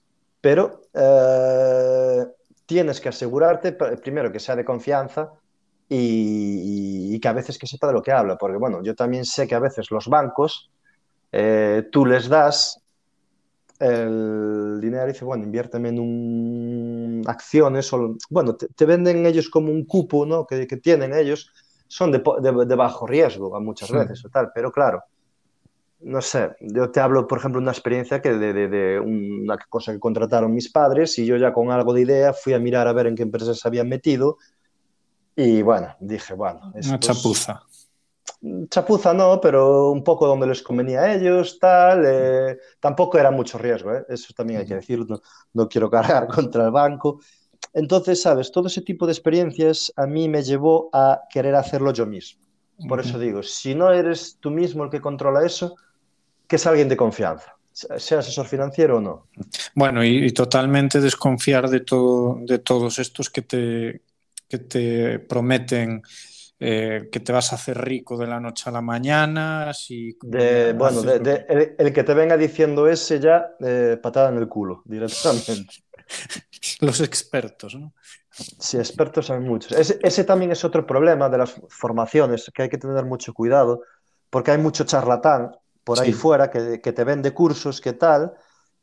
pero 0.41 0.83
eh, 0.95 2.25
tienes 2.65 3.01
que 3.01 3.11
asegurarte 3.11 3.73
primero 3.73 4.33
que 4.33 4.41
sea 4.41 4.57
de 4.57 4.65
confianza 4.65 5.31
y, 5.89 7.15
y, 7.15 7.21
que 7.21 7.29
a 7.29 7.35
veces 7.35 7.59
que 7.59 7.67
sepa 7.67 7.89
de 7.89 7.93
lo 7.93 8.03
que 8.03 8.13
habla, 8.13 8.37
porque 8.39 8.57
bueno, 8.57 8.83
yo 8.83 8.95
también 8.95 9.25
sé 9.27 9.47
que 9.47 9.55
a 9.55 9.61
veces 9.61 9.91
los 9.91 10.09
bancos 10.09 10.71
eh, 11.33 11.89
tú 11.93 12.07
les 12.07 12.29
das 12.29 12.82
el 13.83 14.79
dinero 14.81 15.07
dice, 15.07 15.25
bueno, 15.25 15.45
inviérteme 15.45 15.89
en 15.89 15.99
un... 15.99 17.23
acciones, 17.27 17.93
o, 17.93 18.17
bueno, 18.31 18.55
te, 18.55 18.69
te, 18.69 18.85
venden 18.85 19.27
ellos 19.27 19.49
como 19.49 19.73
un 19.73 19.85
cupo, 19.85 20.25
¿no? 20.25 20.47
Que, 20.47 20.67
que 20.67 20.77
tienen 20.77 21.13
ellos, 21.13 21.53
son 21.89 22.13
de, 22.13 22.23
de, 22.41 22.67
de, 22.67 22.75
bajo 22.77 23.07
riesgo 23.07 23.61
muchas 23.61 23.89
sí. 23.89 23.95
veces 23.95 24.25
o 24.25 24.29
tal, 24.29 24.51
pero 24.55 24.71
claro, 24.71 25.03
no 26.01 26.21
sé, 26.21 26.51
yo 26.61 26.91
te 26.91 27.01
hablo, 27.01 27.27
por 27.27 27.39
ejemplo, 27.39 27.61
de 27.61 27.65
una 27.65 27.73
experiencia 27.73 28.23
que 28.23 28.33
de, 28.33 28.53
de, 28.53 28.69
de, 28.69 29.01
una 29.01 29.59
cosa 29.69 29.93
que 29.93 30.01
contrataron 30.01 30.55
mis 30.55 30.71
padres 30.71 31.19
y 31.19 31.27
yo 31.27 31.37
ya 31.37 31.53
con 31.53 31.71
algo 31.71 31.93
de 31.93 32.03
idea 32.03 32.33
fui 32.33 32.55
a 32.55 32.59
mirar 32.59 32.87
a 32.87 32.93
ver 32.93 33.09
en 33.09 33.17
qué 33.17 33.23
empresas 33.23 33.59
se 33.59 33.67
habían 33.67 33.89
metido 33.89 34.39
y 35.35 35.63
bueno, 35.63 35.97
dije, 36.01 36.35
bueno... 36.35 36.73
Una 36.75 37.01
chapuza 37.01 37.63
chapuza 38.69 39.15
no, 39.15 39.41
pero 39.41 39.91
un 39.91 40.03
poco 40.03 40.27
donde 40.27 40.47
les 40.47 40.63
convenía 40.63 41.03
a 41.03 41.15
ellos, 41.15 41.59
tal. 41.59 42.05
Eh, 42.07 42.59
tampoco 42.81 43.19
era 43.19 43.31
mucho 43.31 43.59
riesgo, 43.59 43.95
¿eh? 43.95 44.05
eso 44.09 44.33
también 44.35 44.61
hay 44.61 44.67
que 44.67 44.75
decirlo. 44.75 45.07
No, 45.09 45.23
no, 45.55 45.69
quiero 45.69 45.91
cargar 45.91 46.27
contra 46.29 46.65
el 46.65 46.71
banco. 46.71 47.21
Entonces, 47.73 48.21
sabes, 48.21 48.51
todo 48.51 48.67
ese 48.67 48.83
tipo 48.83 49.07
de 49.07 49.13
experiencias 49.13 49.93
a 49.97 50.07
mí 50.07 50.29
me 50.29 50.43
llevó 50.43 50.91
a 50.93 51.23
querer 51.31 51.55
hacerlo 51.55 51.93
yo 51.93 52.07
mismo. 52.07 52.43
Por 52.89 52.99
eso 52.99 53.19
digo, 53.19 53.45
si 53.45 53.77
no 53.77 53.93
eres 53.93 54.39
tú 54.41 54.51
mismo 54.51 54.83
el 54.83 54.91
que 54.91 55.01
controla 55.01 55.47
eso, 55.47 55.77
que 56.49 56.57
es 56.57 56.67
alguien 56.67 56.89
de 56.89 56.97
confianza, 56.97 57.55
sea 57.73 58.19
asesor 58.19 58.47
financiero 58.47 58.97
o 58.97 59.01
no. 59.01 59.29
Bueno, 59.75 60.05
y, 60.05 60.27
y 60.27 60.31
totalmente 60.33 61.01
desconfiar 61.01 61.71
de, 61.71 61.81
todo, 61.81 62.41
de 62.43 62.59
todos 62.59 62.99
estos 62.99 63.31
que 63.31 63.43
te, 63.43 64.03
que 64.49 64.59
te 64.59 65.19
prometen 65.21 66.03
eh, 66.65 67.09
que 67.11 67.19
te 67.19 67.33
vas 67.33 67.53
a 67.53 67.57
hacer 67.57 67.77
rico 67.77 68.17
de 68.17 68.29
la 68.29 68.39
noche 68.39 68.71
a 68.71 68.73
la 68.73 68.81
mañana. 68.81 69.75
Si 69.75 70.17
de, 70.23 70.73
bueno, 70.75 71.03
de, 71.03 71.19
de, 71.19 71.47
el, 71.49 71.75
el, 71.77 71.93
que 71.93 72.05
te 72.05 72.15
venga 72.15 72.37
diciendo 72.37 72.87
ese 72.87 73.19
ya, 73.19 73.51
eh, 73.59 73.99
patada 74.01 74.29
en 74.31 74.37
el 74.39 74.49
culo, 74.49 74.83
directamente. 74.87 75.67
Los 76.81 77.01
expertos, 77.01 77.75
¿no? 77.75 77.93
Sí, 78.31 78.79
expertos 78.79 79.29
hay 79.31 79.41
muchos. 79.41 79.73
Ese, 79.73 79.99
ese, 80.03 80.23
también 80.25 80.53
es 80.53 80.65
otro 80.65 80.87
problema 80.87 81.29
de 81.29 81.39
las 81.39 81.61
formaciones, 81.69 82.51
que 82.55 82.63
hay 82.63 82.69
que 82.69 82.79
tener 82.79 83.05
mucho 83.05 83.35
cuidado, 83.35 83.83
porque 84.31 84.53
hay 84.53 84.59
mucho 84.59 84.85
charlatán 84.85 85.51
por 85.85 85.99
ahí 86.01 86.13
Sí. 86.13 86.13
fuera 86.13 86.49
que, 86.49 86.81
que 86.81 86.93
te 86.93 87.03
vende 87.05 87.35
cursos, 87.35 87.81
que 87.81 87.93
tal, 87.95 88.33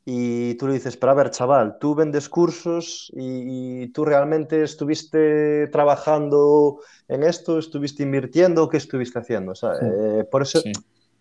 y 0.05 0.55
tú 0.55 0.67
le 0.67 0.73
dices, 0.73 0.97
pero 0.97 1.12
a 1.12 1.15
ver, 1.15 1.29
chaval, 1.29 1.77
tú 1.79 1.93
vendes 1.93 2.29
cursos 2.29 3.12
y, 3.15 3.83
y 3.83 3.88
tú 3.89 4.05
realmente 4.05 4.63
estuviste 4.63 5.67
trabajando 5.67 6.79
en 7.07 7.23
esto, 7.23 7.59
estuviste 7.59 8.03
invirtiendo, 8.03 8.67
¿qué 8.69 8.77
estuviste 8.77 9.19
haciendo? 9.19 9.51
O 9.51 9.55
sea, 9.55 9.75
Sí. 9.75 9.85
eh, 9.85 10.23
por 10.31 10.41
eso 10.41 10.62
Sí. 10.62 10.71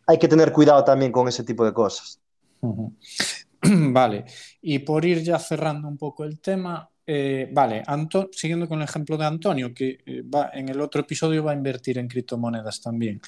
hay 0.07 0.19
que 0.19 0.29
tener 0.29 0.53
cuidado 0.53 0.85
también 0.85 1.13
con 1.13 1.29
ese 1.29 1.45
tipo 1.45 1.65
de 1.65 1.73
cosas. 1.73 2.21
Vale, 3.63 4.25
y 4.63 4.79
por 4.81 5.05
ir 5.05 5.23
ya 5.23 5.39
cerrando 5.39 5.89
un 5.89 5.99
poco 5.99 6.25
el 6.25 6.41
tema, 6.41 6.89
eh, 7.07 7.49
vale, 7.53 7.83
Anto- 7.87 8.29
siguiendo 8.33 8.69
con 8.69 8.79
el 8.79 8.85
ejemplo 8.85 9.17
de 9.17 9.25
Antonio, 9.25 9.75
que 9.75 9.99
eh, 10.07 10.23
va, 10.23 10.51
en 10.53 10.69
el 10.69 10.81
otro 10.81 11.01
episodio 11.01 11.43
va 11.43 11.53
a 11.53 11.55
invertir 11.55 11.99
en 11.99 12.07
criptomonedas 12.07 12.81
también, 12.81 13.21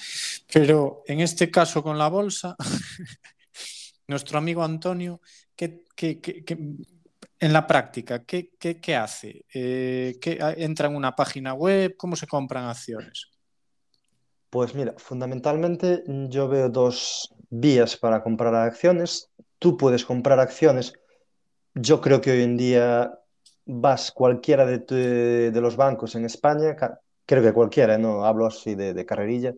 pero 0.53 1.03
en 1.07 1.19
este 1.19 1.51
caso 1.51 1.83
con 1.83 1.97
la 1.97 2.07
bolsa, 2.07 2.55
nuestro 4.11 4.37
amigo 4.37 4.63
Antonio, 4.63 5.21
¿qué, 5.55 5.85
qué- 5.95 6.21
qué- 6.21 6.57
en 7.39 7.53
la 7.53 7.65
práctica, 7.65 8.23
¿qué, 8.23 8.51
qué- 8.59 8.95
hace? 8.95 9.45
Eh, 9.53 10.17
¿qué- 10.21 10.37
¿Entra 10.57 10.87
en 10.87 10.95
una 10.95 11.15
página 11.15 11.53
web? 11.55 11.95
¿Cómo 11.97 12.15
se 12.15 12.27
compran 12.27 12.65
acciones? 12.65 13.27
Pues 14.51 14.75
mira, 14.75 14.93
fundamentalmente 14.97 16.03
yo 16.29 16.47
veo 16.47 16.69
dos 16.69 17.33
vías 17.49 17.95
para 17.97 18.21
comprar 18.21 18.53
acciones. 18.53 19.29
Tú 19.59 19.77
puedes 19.77 20.05
comprar 20.05 20.39
acciones. 20.39 20.93
Yo 21.73 22.01
creo 22.01 22.19
que 22.21 22.31
hoy 22.31 22.43
en 22.43 22.57
día 22.57 23.11
vas 23.65 24.11
cualquiera 24.11 24.65
de, 24.65 24.79
de 25.51 25.61
los 25.61 25.77
bancos 25.77 26.15
en 26.15 26.25
España, 26.25 26.75
creo 27.25 27.41
que 27.41 27.53
cualquiera, 27.53 27.95
¿eh? 27.95 27.97
no 27.97 28.25
hablo 28.25 28.45
así 28.45 28.75
de, 28.75 28.93
de 28.93 29.05
carrerilla, 29.05 29.53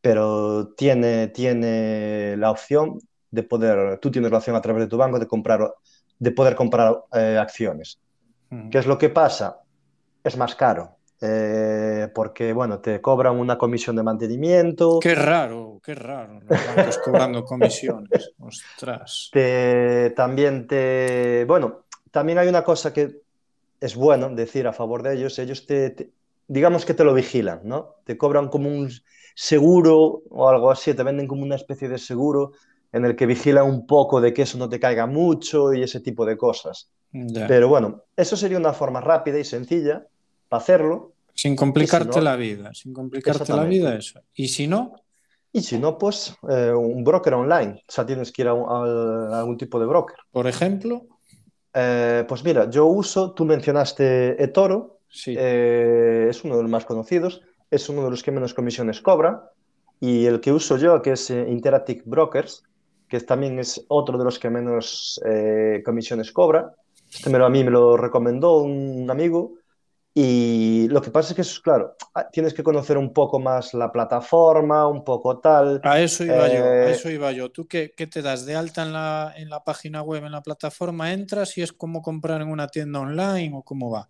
pero 0.00 0.68
tiene, 0.76 1.28
tiene 1.28 2.36
la 2.36 2.52
opción 2.52 3.00
de 3.30 3.42
poder, 3.42 3.98
tú 3.98 4.10
tienes 4.10 4.30
la 4.30 4.38
opción 4.38 4.56
a 4.56 4.60
través 4.60 4.84
de 4.84 4.88
tu 4.88 4.96
banco 4.96 5.18
de 5.18 5.26
comprar, 5.26 5.74
de 6.18 6.30
poder 6.32 6.54
comprar 6.54 7.04
eh, 7.12 7.38
acciones. 7.40 7.98
Ujú. 8.50 8.70
¿Qué 8.70 8.78
es 8.78 8.86
lo 8.86 8.98
que 8.98 9.08
pasa? 9.10 9.60
Es 10.22 10.36
más 10.36 10.54
caro, 10.56 10.96
eh, 11.20 12.08
porque 12.14 12.52
bueno, 12.52 12.80
te 12.80 13.00
cobran 13.00 13.38
una 13.38 13.56
comisión 13.56 13.96
de 13.96 14.02
mantenimiento. 14.02 14.98
Qué 15.00 15.14
raro, 15.14 15.80
qué 15.82 15.94
raro, 15.94 16.40
los 16.40 16.66
bancos 16.66 16.98
cobrando 16.98 17.44
comisiones. 17.44 18.32
Ostras. 18.38 19.30
Te- 19.32 20.10
también 20.16 20.66
te, 20.66 21.44
bueno, 21.46 21.84
también 22.10 22.38
hay 22.38 22.48
una 22.48 22.64
cosa 22.64 22.92
que 22.92 23.22
es 23.80 23.94
bueno 23.94 24.30
decir 24.30 24.66
a 24.66 24.72
favor 24.72 25.02
de 25.02 25.14
ellos, 25.14 25.38
ellos 25.38 25.66
te, 25.66 25.90
te- 25.90 26.10
digamos 26.48 26.84
que 26.84 26.94
te 26.94 27.04
lo 27.04 27.14
vigilan, 27.14 27.60
¿no? 27.64 27.96
Te 28.04 28.16
cobran 28.16 28.48
como 28.48 28.68
un 28.68 28.90
seguro 29.34 30.22
o 30.30 30.48
algo 30.48 30.70
así, 30.70 30.94
te 30.94 31.02
venden 31.02 31.26
como 31.28 31.42
una 31.42 31.56
especie 31.56 31.88
de 31.88 31.98
seguro 31.98 32.52
en 32.96 33.04
el 33.04 33.14
que 33.14 33.26
vigilan 33.26 33.66
un 33.66 33.86
poco 33.86 34.20
de 34.20 34.32
que 34.34 34.42
eso 34.42 34.58
no 34.58 34.68
te 34.68 34.80
caiga 34.80 35.06
mucho 35.06 35.72
y 35.74 35.82
ese 35.82 36.00
tipo 36.00 36.24
de 36.26 36.36
cosas. 36.36 36.88
Ya. 37.12 37.46
Pero 37.46 37.68
bueno, 37.68 38.02
eso 38.16 38.36
sería 38.36 38.58
una 38.58 38.72
forma 38.72 39.00
rápida 39.00 39.38
y 39.38 39.44
sencilla 39.44 40.06
para 40.48 40.62
hacerlo. 40.62 41.12
Sin 41.34 41.54
complicarte 41.54 42.08
Y 42.08 42.12
si 42.12 42.18
no- 42.18 42.24
la 42.24 42.36
vida, 42.36 42.70
sin 42.74 42.92
complicarte 42.94 43.52
la 43.54 43.64
vida 43.64 43.94
eso. 43.94 44.20
Y 44.34 44.48
si 44.48 44.66
no, 44.66 44.94
Y 45.52 45.62
si 45.62 45.78
no, 45.78 45.96
pues 45.96 46.36
eh, 46.50 46.70
un 46.72 47.02
broker 47.02 47.32
online. 47.34 47.82
O 47.88 47.90
sea, 47.92 48.04
tienes 48.04 48.30
que 48.30 48.42
ir 48.42 48.48
a, 48.48 48.52
un- 48.54 48.68
a 49.32 49.38
algún 49.38 49.56
tipo 49.56 49.78
de 49.80 49.86
broker. 49.86 50.16
por 50.30 50.46
ejemplo, 50.46 51.06
Eh, 51.78 52.24
pues 52.26 52.42
mira, 52.42 52.70
yo 52.70 52.86
uso, 52.86 53.32
tú 53.32 53.44
mencionaste 53.44 54.42
eToro, 54.42 55.00
sí. 55.10 55.34
eh, 55.38 56.26
es 56.30 56.42
uno 56.44 56.56
de 56.56 56.62
los 56.62 56.70
más 56.70 56.86
conocidos, 56.86 57.42
es 57.70 57.88
uno 57.90 58.02
de 58.04 58.10
los 58.10 58.22
que 58.22 58.32
menos 58.32 58.54
comisiones 58.54 59.02
cobra, 59.02 59.50
y 60.00 60.24
el 60.24 60.40
que 60.40 60.52
uso 60.52 60.78
yo, 60.78 61.02
que 61.02 61.12
es 61.12 61.28
Interactive 61.30 62.02
Brokers, 62.06 62.62
que 63.08 63.20
también 63.20 63.58
es 63.58 63.84
otro 63.88 64.18
de 64.18 64.24
los 64.24 64.38
que 64.38 64.50
menos 64.50 65.20
eh, 65.24 65.82
comisiones 65.84 66.32
cobra. 66.32 66.74
Este 67.10 67.30
me 67.30 67.38
lo, 67.38 67.46
a 67.46 67.50
mí 67.50 67.62
me 67.62 67.70
lo 67.70 67.96
recomendó 67.96 68.58
un 68.58 69.08
amigo, 69.10 69.54
y 70.18 70.88
lo 70.88 71.02
que 71.02 71.10
pasa 71.10 71.28
es 71.28 71.34
que, 71.36 71.42
eso, 71.42 71.60
claro, 71.62 71.94
ah, 72.14 72.26
tienes 72.30 72.54
que 72.54 72.62
conocer 72.62 72.96
un 72.96 73.12
poco 73.12 73.38
más 73.38 73.74
la 73.74 73.92
plataforma, 73.92 74.88
un 74.88 75.04
poco 75.04 75.40
tal. 75.40 75.78
A 75.84 76.00
eso 76.00 76.24
iba 76.24 76.48
yo, 76.48 76.64
a 76.64 76.86
Eh, 76.86 76.90
eso 76.92 77.10
iba 77.10 77.30
yo. 77.32 77.50
¿Tú 77.50 77.66
qué, 77.68 77.92
qué 77.94 78.06
te 78.06 78.22
das 78.22 78.46
de 78.46 78.56
alta 78.56 78.82
en 78.82 78.94
la, 78.94 79.34
en 79.36 79.50
la 79.50 79.62
página 79.62 80.00
web, 80.00 80.24
en 80.24 80.32
la 80.32 80.40
plataforma? 80.40 81.12
¿Entras 81.12 81.58
y 81.58 81.62
es 81.62 81.70
como 81.70 82.00
comprar 82.00 82.40
en 82.40 82.48
una 82.48 82.66
tienda 82.66 83.00
online 83.00 83.52
o 83.54 83.62
cómo 83.62 83.90
va? 83.90 84.08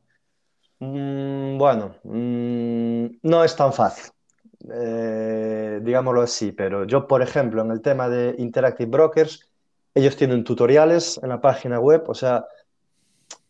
Mm, 0.79 1.59
bueno, 1.59 1.97
mm, 2.05 3.07
no 3.23 3.43
es 3.43 3.57
tan 3.57 3.73
fácil, 3.73 4.13
eh, 4.73 5.81
digámoslo 5.83 6.23
así, 6.23 6.53
pero 6.53 6.85
yo, 6.85 7.07
por 7.07 7.23
ejemplo, 7.23 7.63
en 7.63 7.71
el 7.71 7.81
tema 7.81 8.09
de 8.09 8.35
Interactive 8.39 8.91
Brokers, 8.91 9.49
ellos 9.95 10.17
tienen 10.17 10.45
tutoriales 10.45 11.19
en 11.23 11.29
la 11.31 11.41
página 11.41 11.81
web, 11.81 12.05
o 12.09 12.15
sea, 12.15 12.45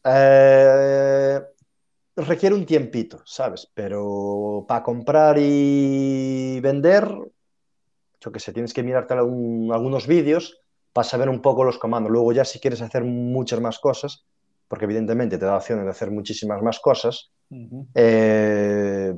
eh, 0.04 1.40
requiere 2.16 2.54
un 2.54 2.64
tiempito, 2.66 3.20
¿sabes? 3.24 3.68
Pero 3.74 4.64
para 4.66 4.82
comprar 4.82 5.36
y 5.38 6.60
vender, 6.60 7.08
yo 8.20 8.32
qué 8.32 8.40
sé, 8.40 8.52
tienes 8.52 8.72
que 8.72 8.82
mirarte 8.82 9.14
algún- 9.14 9.70
algunos 9.72 10.06
vídeos 10.06 10.58
para 10.92 11.06
saber 11.06 11.28
un 11.28 11.42
poco 11.42 11.64
los 11.64 11.78
comandos. 11.78 12.10
Luego 12.10 12.32
ya 12.32 12.44
si 12.44 12.58
quieres 12.58 12.80
hacer 12.80 13.04
muchas 13.04 13.60
más 13.60 13.78
cosas, 13.78 14.24
porque 14.68 14.86
evidentemente 14.86 15.38
te 15.38 15.44
da 15.44 15.56
opciones 15.56 15.84
de 15.84 15.90
hacer 15.90 16.10
muchísimas 16.10 16.62
más 16.62 16.80
cosas, 16.80 17.30
eh, 17.94 19.14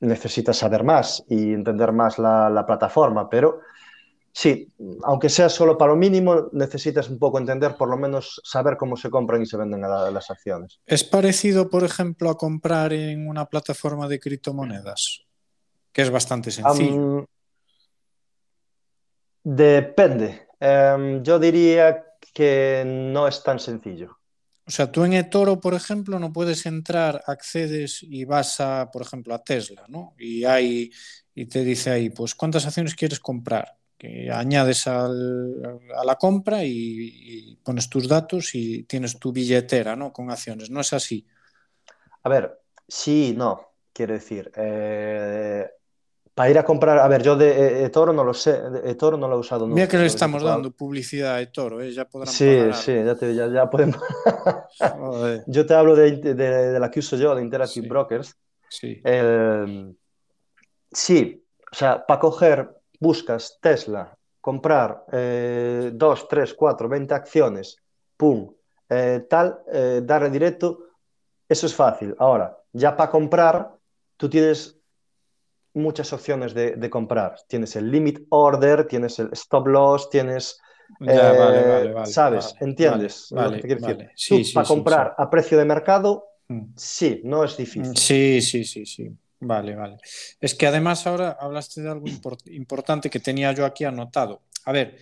necesitas 0.00 0.56
saber 0.56 0.82
más 0.84 1.22
y 1.28 1.52
entender 1.52 1.92
más 1.92 2.18
la, 2.18 2.48
la 2.50 2.64
plataforma, 2.66 3.28
pero 3.28 3.60
sí, 4.32 4.72
aunque 5.04 5.28
sea 5.28 5.48
solo 5.48 5.76
para 5.76 5.92
lo 5.92 5.96
mínimo, 5.98 6.48
necesitas 6.52 7.08
un 7.10 7.18
poco 7.18 7.38
entender, 7.38 7.76
por 7.76 7.88
lo 7.88 7.96
menos 7.96 8.40
saber 8.44 8.76
cómo 8.76 8.96
se 8.96 9.10
compran 9.10 9.42
y 9.42 9.46
se 9.46 9.56
venden 9.56 9.82
la- 9.82 10.10
las 10.10 10.30
acciones. 10.30 10.80
¿Es 10.86 11.04
parecido, 11.04 11.68
por 11.68 11.84
ejemplo, 11.84 12.30
a 12.30 12.36
comprar 12.36 12.92
en 12.92 13.28
una 13.28 13.46
plataforma 13.46 14.08
de 14.08 14.20
criptomonedas? 14.20 15.24
Que 15.92 16.02
es 16.02 16.10
bastante 16.10 16.50
sencillo. 16.50 17.26
Depende. 19.42 20.48
Em, 20.60 21.22
yo 21.22 21.38
diría 21.38 22.04
que 22.32 22.84
no 22.86 23.26
es 23.26 23.42
tan 23.42 23.58
sencillo. 23.58 24.18
O 24.70 24.72
sea, 24.72 24.92
tú 24.92 25.04
en 25.04 25.14
eToro, 25.14 25.60
por 25.60 25.74
ejemplo, 25.74 26.20
no 26.20 26.32
puedes 26.32 26.64
entrar, 26.64 27.24
accedes 27.26 28.04
y 28.04 28.24
vas 28.24 28.60
a, 28.60 28.88
por 28.92 29.02
ejemplo, 29.02 29.34
a 29.34 29.42
Tesla, 29.42 29.84
¿no? 29.88 30.14
Y 30.16 30.44
hay, 30.44 30.92
y 31.34 31.46
te 31.46 31.64
dice 31.64 31.90
ahí, 31.90 32.10
pues, 32.10 32.36
¿cuántas 32.36 32.66
acciones 32.66 32.94
quieres 32.94 33.18
comprar? 33.18 33.76
Que 33.98 34.30
añades 34.30 34.86
a 34.86 35.08
la 35.08 36.14
compra 36.20 36.62
y, 36.62 36.70
y 36.70 37.56
pones 37.56 37.90
tus 37.90 38.06
datos 38.06 38.54
y 38.54 38.84
tienes 38.84 39.18
tu 39.18 39.32
billetera, 39.32 39.96
¿no? 39.96 40.12
Con 40.12 40.30
acciones. 40.30 40.70
No 40.70 40.82
es 40.82 40.92
así. 40.92 41.26
A 42.22 42.28
ver, 42.28 42.60
sí, 42.86 43.34
no, 43.36 43.72
quiero 43.92 44.14
decir, 44.14 44.52
eh, 44.54 45.68
para 46.34 46.50
ir 46.50 46.58
a 46.58 46.64
comprar, 46.64 46.98
a 46.98 47.08
ver, 47.08 47.22
yo 47.22 47.36
de 47.36 47.50
eh, 47.50 47.84
eToro 47.86 48.12
no 48.12 48.24
lo 48.24 48.32
sé, 48.34 48.60
eToro 48.84 49.16
no 49.16 49.28
lo 49.28 49.36
he 49.36 49.38
usado 49.40 49.66
nunca. 49.66 49.74
Mira 49.74 49.88
que 49.88 49.98
le 49.98 50.06
estamos 50.06 50.42
dando 50.42 50.70
publicidad 50.70 51.34
a 51.34 51.40
eToro, 51.40 51.80
¿eh? 51.80 51.92
Ya 51.92 52.04
podrán 52.06 52.32
Sí, 52.32 52.58
sí, 52.72 52.94
ya, 53.04 53.14
te- 53.14 53.34
ya, 53.34 53.46
ya. 53.48 53.68
Joder, 53.68 55.44
Yo 55.46 55.66
te 55.66 55.74
hablo 55.74 55.94
de, 55.96 56.12
de- 56.16 56.34
de 56.34 56.80
la 56.80 56.90
que 56.90 57.00
uso 57.00 57.16
yo, 57.16 57.34
de 57.34 57.42
Interactive 57.42 57.84
Sí. 57.84 57.88
Brokers. 57.88 58.36
sí. 58.68 59.00
Eh, 59.04 59.92
sí, 60.92 61.44
o 61.70 61.74
sea, 61.74 62.04
para 62.06 62.20
coger, 62.20 62.70
buscas 62.98 63.58
Tesla, 63.60 64.16
comprar 64.40 65.04
eh, 65.12 65.90
2, 65.92 66.28
3, 66.28 66.54
4, 66.54 66.88
20 66.88 67.14
acciones, 67.14 67.76
pum, 68.16 68.52
eh, 68.88 69.26
tal, 69.28 69.60
eh, 69.72 70.00
darle 70.04 70.30
directo, 70.30 70.78
eso 71.48 71.66
es 71.66 71.74
fácil. 71.74 72.14
Ahora, 72.18 72.56
ya 72.72 72.96
para 72.96 73.10
comprar, 73.10 73.72
tú 74.16 74.28
tienes 74.28 74.79
muchas 75.74 76.12
opciones 76.12 76.54
de, 76.54 76.72
de 76.76 76.90
comprar. 76.90 77.36
Tienes 77.48 77.76
el 77.76 77.90
limit 77.90 78.20
order, 78.30 78.86
tienes 78.86 79.18
el 79.18 79.30
stop 79.32 79.66
loss, 79.68 80.10
tienes... 80.10 80.58
Ya, 81.00 81.32
eh, 81.32 81.32
vale, 81.32 81.64
vale, 81.64 81.92
vale. 81.92 82.14
¿Sabes? 82.14 82.56
¿Entiendes 82.60 83.28
vale, 83.30 83.36
lo 83.36 83.50
que 83.52 83.58
te 83.58 83.66
quiero 83.68 83.80
vale, 83.80 83.80
decir? 83.80 83.98
vale. 83.98 84.12
Sí, 84.14 84.44
Tú, 84.44 84.44
sí, 84.44 84.64
para 84.64 84.66
sí, 84.66 84.84
comprar 84.84 85.14
a 85.18 85.28
precio 85.30 85.58
de 85.58 85.64
mercado, 85.64 86.26
sí. 86.48 86.54
Mm. 86.54 86.74
sí, 86.76 87.20
no 87.24 87.44
es 87.44 87.56
difícil. 87.56 88.06
Sí, 88.06 88.40
sí, 88.42 88.64
sí, 88.64 88.84
sí. 88.86 89.10
Vale, 89.40 89.74
vale. 89.74 89.96
Es 90.40 90.54
que 90.54 90.66
además 90.66 91.06
ahora 91.06 91.36
hablaste 91.40 91.80
de 91.80 91.90
algo 91.90 92.08
import- 92.08 92.50
importante 92.52 93.08
que 93.08 93.20
tenía 93.20 93.52
yo 93.52 93.64
aquí 93.64 93.84
anotado. 93.84 94.42
A 94.66 94.72
ver, 94.72 94.96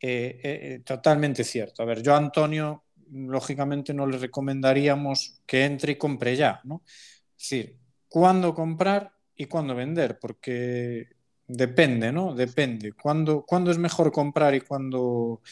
eh, 0.00 0.40
eh, 0.44 0.82
totalmente 0.84 1.44
cierto. 1.44 1.82
A 1.82 1.86
ver, 1.86 2.02
yo 2.02 2.14
a 2.14 2.18
Antonio, 2.18 2.84
lógicamente, 3.12 3.94
no 3.94 4.06
le 4.06 4.18
recomendaríamos 4.18 5.42
que 5.46 5.64
entre 5.66 5.92
y 5.92 5.96
compre 5.96 6.36
ya, 6.36 6.60
¿no? 6.64 6.82
Es 6.86 7.50
decir, 7.50 7.78
cuándo 8.08 8.54
comprar 8.54 9.13
y 9.36 9.46
cuándo 9.46 9.74
vender, 9.74 10.18
porque 10.20 11.08
depende, 11.46 12.12
¿no? 12.12 12.34
Depende. 12.34 12.92
¿Cuándo, 12.92 13.44
cuándo 13.46 13.70
es 13.70 13.78
mejor 13.78 14.12
comprar 14.12 14.54
y 14.54 14.60
cuándo, 14.60 15.42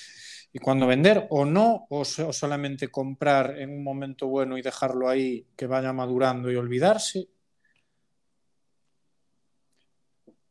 y 0.52 0.58
cuándo 0.58 0.86
vender? 0.86 1.26
¿O 1.30 1.44
no? 1.44 1.86
¿O, 1.90 2.04
so- 2.04 2.28
o 2.28 2.32
solamente 2.32 2.88
comprar 2.88 3.58
en 3.58 3.70
un 3.70 3.84
momento 3.84 4.28
bueno 4.28 4.56
y 4.58 4.62
dejarlo 4.62 5.08
ahí 5.08 5.46
que 5.56 5.66
vaya 5.66 5.92
madurando 5.92 6.50
y 6.50 6.56
olvidarse? 6.56 7.28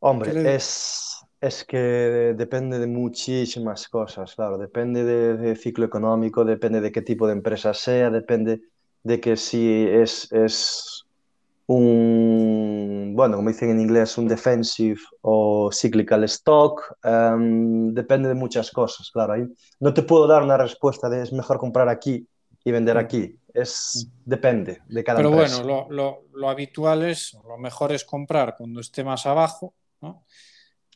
Hombre, 0.00 0.32
¿Qué 0.32 0.38
le- 0.38 0.54
es, 0.56 1.16
Es 1.40 1.64
que 1.64 1.78
depende 2.36 2.78
de 2.78 2.86
muchísimas 2.86 3.88
cosas, 3.88 4.34
claro. 4.34 4.58
Depende 4.58 5.04
de, 5.04 5.36
de 5.36 5.56
ciclo 5.56 5.84
económico, 5.84 6.44
depende 6.44 6.80
de 6.80 6.92
qué 6.92 7.02
tipo 7.02 7.26
de 7.26 7.32
empresa 7.34 7.74
sea, 7.74 8.10
depende 8.10 8.62
de 9.02 9.20
que 9.20 9.36
si 9.36 9.86
es, 9.88 10.30
es 10.32 11.01
un, 11.74 13.12
bueno, 13.14 13.36
como 13.36 13.48
dicen 13.50 13.70
en 13.70 13.80
inglés, 13.80 14.16
un 14.18 14.28
defensive 14.28 15.00
o 15.22 15.70
cyclical 15.72 16.24
stock. 16.24 16.96
em, 17.02 17.92
depende 17.94 18.28
de 18.28 18.34
muchas 18.34 18.70
cosas, 18.70 19.10
claro. 19.10 19.34
Ahí 19.34 19.44
no 19.80 19.92
te 19.94 20.02
puedo 20.02 20.26
dar 20.26 20.42
una 20.42 20.56
respuesta 20.56 21.08
de 21.08 21.22
es 21.22 21.32
mejor 21.32 21.58
comprar 21.58 21.88
aquí 21.88 22.26
y 22.64 22.70
vender 22.72 22.96
aquí. 22.98 23.36
Es, 23.54 24.08
depende 24.24 24.80
de 24.88 25.04
cada 25.04 25.20
Pero 25.20 25.28
empresa. 25.30 25.62
bueno, 25.62 25.86
lo, 25.88 25.90
lo- 25.90 26.22
lo 26.32 26.48
habitual 26.48 27.04
es, 27.04 27.36
lo 27.46 27.58
mejor 27.58 27.92
es 27.92 28.04
comprar 28.04 28.54
cuando 28.56 28.80
esté 28.80 29.04
más 29.04 29.26
abajo, 29.26 29.74
¿no? 30.00 30.24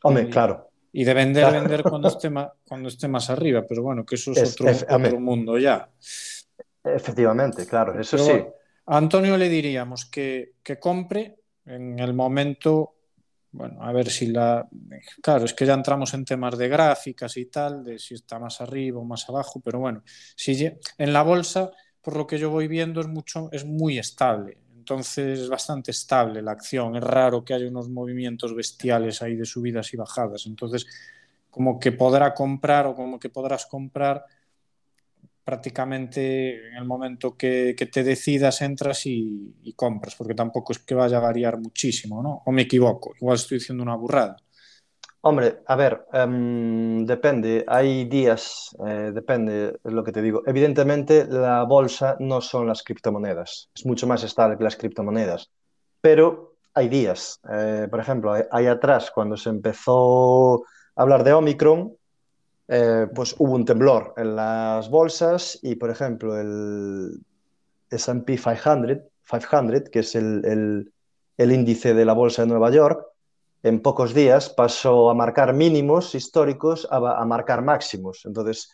Hombre, 0.02 0.24
Y, 0.24 0.30
claro. 0.30 0.68
y 0.92 1.04
de 1.04 1.14
vender, 1.14 1.44
Claro. 1.44 1.60
vender 1.60 1.82
cuando 1.82 2.08
esté, 2.16 2.30
ma- 2.30 2.52
cuando 2.66 2.88
esté 2.88 3.08
más 3.08 3.28
arriba. 3.30 3.64
Pero 3.68 3.82
bueno, 3.82 4.04
que 4.06 4.14
eso 4.14 4.32
es, 4.32 4.42
Es- 4.42 4.52
otro, 4.54 4.66
otro 4.88 5.20
mundo 5.20 5.58
ya. 5.58 5.90
Efectivamente, 6.84 7.66
claro, 7.66 7.98
eso 8.00 8.16
Pero 8.16 8.24
sí. 8.24 8.32
A 8.86 8.96
Antonio 8.96 9.36
le 9.36 9.48
diríamos 9.48 10.06
que, 10.06 10.54
que 10.62 10.78
compre 10.78 11.40
en 11.64 11.98
el 11.98 12.14
momento, 12.14 12.94
bueno, 13.52 13.82
a 13.82 13.92
ver 13.92 14.10
si 14.10 14.28
la... 14.28 14.68
Claro, 15.20 15.44
es 15.44 15.54
que 15.54 15.66
ya 15.66 15.74
entramos 15.74 16.14
en 16.14 16.24
temas 16.24 16.56
de 16.56 16.68
gráficas 16.68 17.36
y 17.36 17.46
tal, 17.46 17.84
de 17.84 17.98
si 17.98 18.14
está 18.14 18.38
más 18.38 18.60
arriba 18.60 19.00
o 19.00 19.04
más 19.04 19.28
abajo, 19.28 19.60
pero 19.64 19.80
bueno, 19.80 20.02
si 20.36 20.70
en 20.98 21.12
la 21.12 21.22
bolsa, 21.22 21.70
por 22.00 22.16
lo 22.16 22.26
que 22.26 22.38
yo 22.38 22.50
voy 22.50 22.68
viendo, 22.68 23.00
es, 23.00 23.08
mucho, 23.08 23.48
es 23.52 23.64
muy 23.64 23.98
estable. 23.98 24.58
Entonces 24.76 25.40
es 25.40 25.48
bastante 25.48 25.90
estable 25.90 26.40
la 26.40 26.52
acción. 26.52 26.94
Es 26.94 27.02
raro 27.02 27.44
que 27.44 27.54
haya 27.54 27.66
unos 27.66 27.88
movimientos 27.88 28.54
bestiales 28.54 29.20
ahí 29.20 29.34
de 29.34 29.44
subidas 29.44 29.92
y 29.92 29.96
bajadas. 29.96 30.46
Entonces, 30.46 30.86
como 31.50 31.80
que 31.80 31.90
podrá 31.90 32.32
comprar 32.32 32.86
o 32.86 32.94
como 32.94 33.18
que 33.18 33.28
podrás 33.28 33.66
comprar 33.66 34.24
prácticamente 35.46 36.70
en 36.70 36.74
el 36.74 36.84
momento 36.84 37.36
que, 37.36 37.76
te 37.76 38.02
decidas 38.02 38.62
entras 38.62 39.06
y, 39.06 39.72
compras, 39.76 40.16
porque 40.16 40.34
tampoco 40.34 40.72
es 40.72 40.80
que 40.80 40.96
vaya 40.96 41.18
a 41.18 41.20
variar 41.20 41.56
muchísimo, 41.60 42.20
¿no? 42.20 42.42
O 42.44 42.50
me 42.50 42.62
equivoco, 42.62 43.14
igual 43.20 43.36
estoy 43.36 43.58
diciendo 43.58 43.84
una 43.84 43.94
burrada. 43.94 44.36
Hombre, 45.20 45.58
a 45.66 45.76
ver, 45.76 46.04
um, 46.12 47.06
depende, 47.06 47.64
hay 47.68 48.06
días, 48.06 48.76
eh, 48.88 49.12
depende, 49.14 49.78
lo 49.84 50.02
que 50.02 50.10
te 50.10 50.20
digo. 50.20 50.42
Evidentemente, 50.46 51.26
la 51.28 51.62
bolsa 51.62 52.16
no 52.18 52.40
son 52.40 52.66
las 52.66 52.82
criptomonedas, 52.82 53.70
es 53.72 53.86
mucho 53.86 54.08
más 54.08 54.24
estable 54.24 54.58
que 54.58 54.64
las 54.64 54.76
criptomonedas, 54.76 55.52
pero 56.00 56.56
hay 56.74 56.88
días. 56.88 57.40
Eh, 57.48 57.86
por 57.88 58.00
ejemplo, 58.00 58.34
ahí 58.50 58.66
atrás, 58.66 59.12
cuando 59.14 59.36
se 59.36 59.50
empezó 59.50 60.64
a 60.96 61.02
hablar 61.02 61.22
de 61.22 61.34
Omicron, 61.34 61.96
eh, 62.68 63.06
pues 63.14 63.34
hubo 63.38 63.54
un 63.54 63.64
temblor 63.64 64.14
en 64.16 64.34
las 64.34 64.90
bolsas 64.90 65.58
y, 65.62 65.76
por 65.76 65.90
ejemplo, 65.90 66.38
el 66.38 67.20
S&P 67.90 68.36
500, 68.36 69.04
500, 69.28 69.90
que 69.90 70.00
es 70.00 70.14
el, 70.16 70.92
el, 71.36 71.52
índice 71.52 71.94
de 71.94 72.04
la 72.04 72.12
bolsa 72.12 72.42
de 72.42 72.48
Nueva 72.48 72.70
York, 72.70 73.06
en 73.62 73.80
pocos 73.80 74.14
días 74.14 74.50
pasó 74.50 75.10
a 75.10 75.14
marcar 75.14 75.54
mínimos 75.54 76.14
históricos 76.14 76.86
a, 76.90 77.24
marcar 77.24 77.62
máximos. 77.62 78.22
Entonces, 78.24 78.72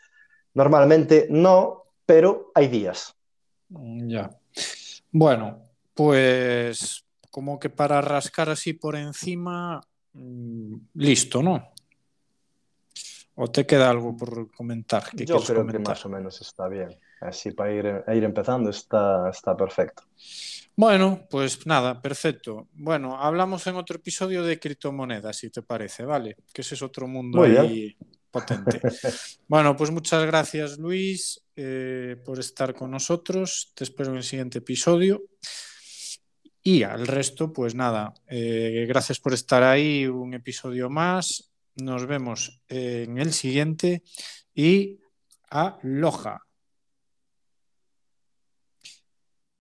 normalmente 0.55 1.27
no, 1.31 1.85
pero 2.07 2.51
hay 2.55 2.69
días. 2.69 3.15
Ya. 3.69 4.31
Bueno, 5.11 5.59
pues 5.95 7.05
como 7.31 7.59
que 7.59 7.71
para 7.71 8.01
rascar 8.01 8.51
así 8.51 8.73
por 8.73 8.97
encima, 8.97 9.81
mmm, 10.15 10.77
listo, 10.95 11.43
¿no? 11.43 11.73
¿O 13.43 13.51
te 13.51 13.67
queda 13.67 13.91
algo 13.91 14.17
por 14.17 14.53
comentar? 14.53 15.11
Que 15.11 15.27
Yo 15.27 15.43
creo 15.43 15.63
comentar? 15.63 15.83
que 15.83 15.89
más 15.89 16.07
o 16.07 16.09
menos 16.09 16.41
está 16.41 16.69
bien. 16.69 16.97
Así 17.21 17.51
para 17.51 17.73
ir, 17.73 18.05
ir 18.15 18.23
empezando 18.23 18.71
está, 18.71 19.29
está 19.31 19.57
perfecto. 19.57 20.05
Bueno, 20.77 21.27
pues 21.29 21.67
nada, 21.67 22.01
perfecto. 22.01 22.69
Bueno, 22.73 23.21
hablamos 23.21 23.67
en 23.67 23.75
otro 23.75 23.97
episodio 23.97 24.45
de 24.45 24.61
criptomonedas, 24.61 25.37
si 25.39 25.51
te 25.51 25.61
parece, 25.61 26.05
¿vale? 26.05 26.37
Que 26.53 26.61
ese 26.61 26.77
es 26.77 26.83
otro 26.83 27.09
mundo 27.09 27.43
ahí 27.43 27.97
potente. 28.31 28.81
bueno, 29.49 29.77
pues 29.77 29.91
muchas 29.91 30.25
gracias, 30.25 30.79
Luis, 30.79 31.45
eh, 31.57 32.15
por 32.25 32.39
estar 32.39 32.73
con 32.75 32.93
nosotros. 32.93 33.73
Te 33.75 33.83
espero 33.83 34.11
en 34.11 34.19
el 34.19 34.23
siguiente 34.23 34.59
episodio. 34.59 35.21
Y 36.63 36.85
al 36.85 37.09
resto, 37.09 37.53
pues 37.53 37.75
nada, 37.75 38.15
eh, 38.29 38.87
gracias 38.89 39.19
por 39.19 39.35
estar 39.35 39.65
ahí, 39.65 40.07
un 40.07 40.33
episodio 40.33 40.89
más. 40.89 41.52
Nos 41.77 42.07
vemos 42.07 42.61
en 42.69 43.19
el 43.19 43.33
siguiente 43.33 44.03
y 44.55 45.01
aloha. 45.49 46.41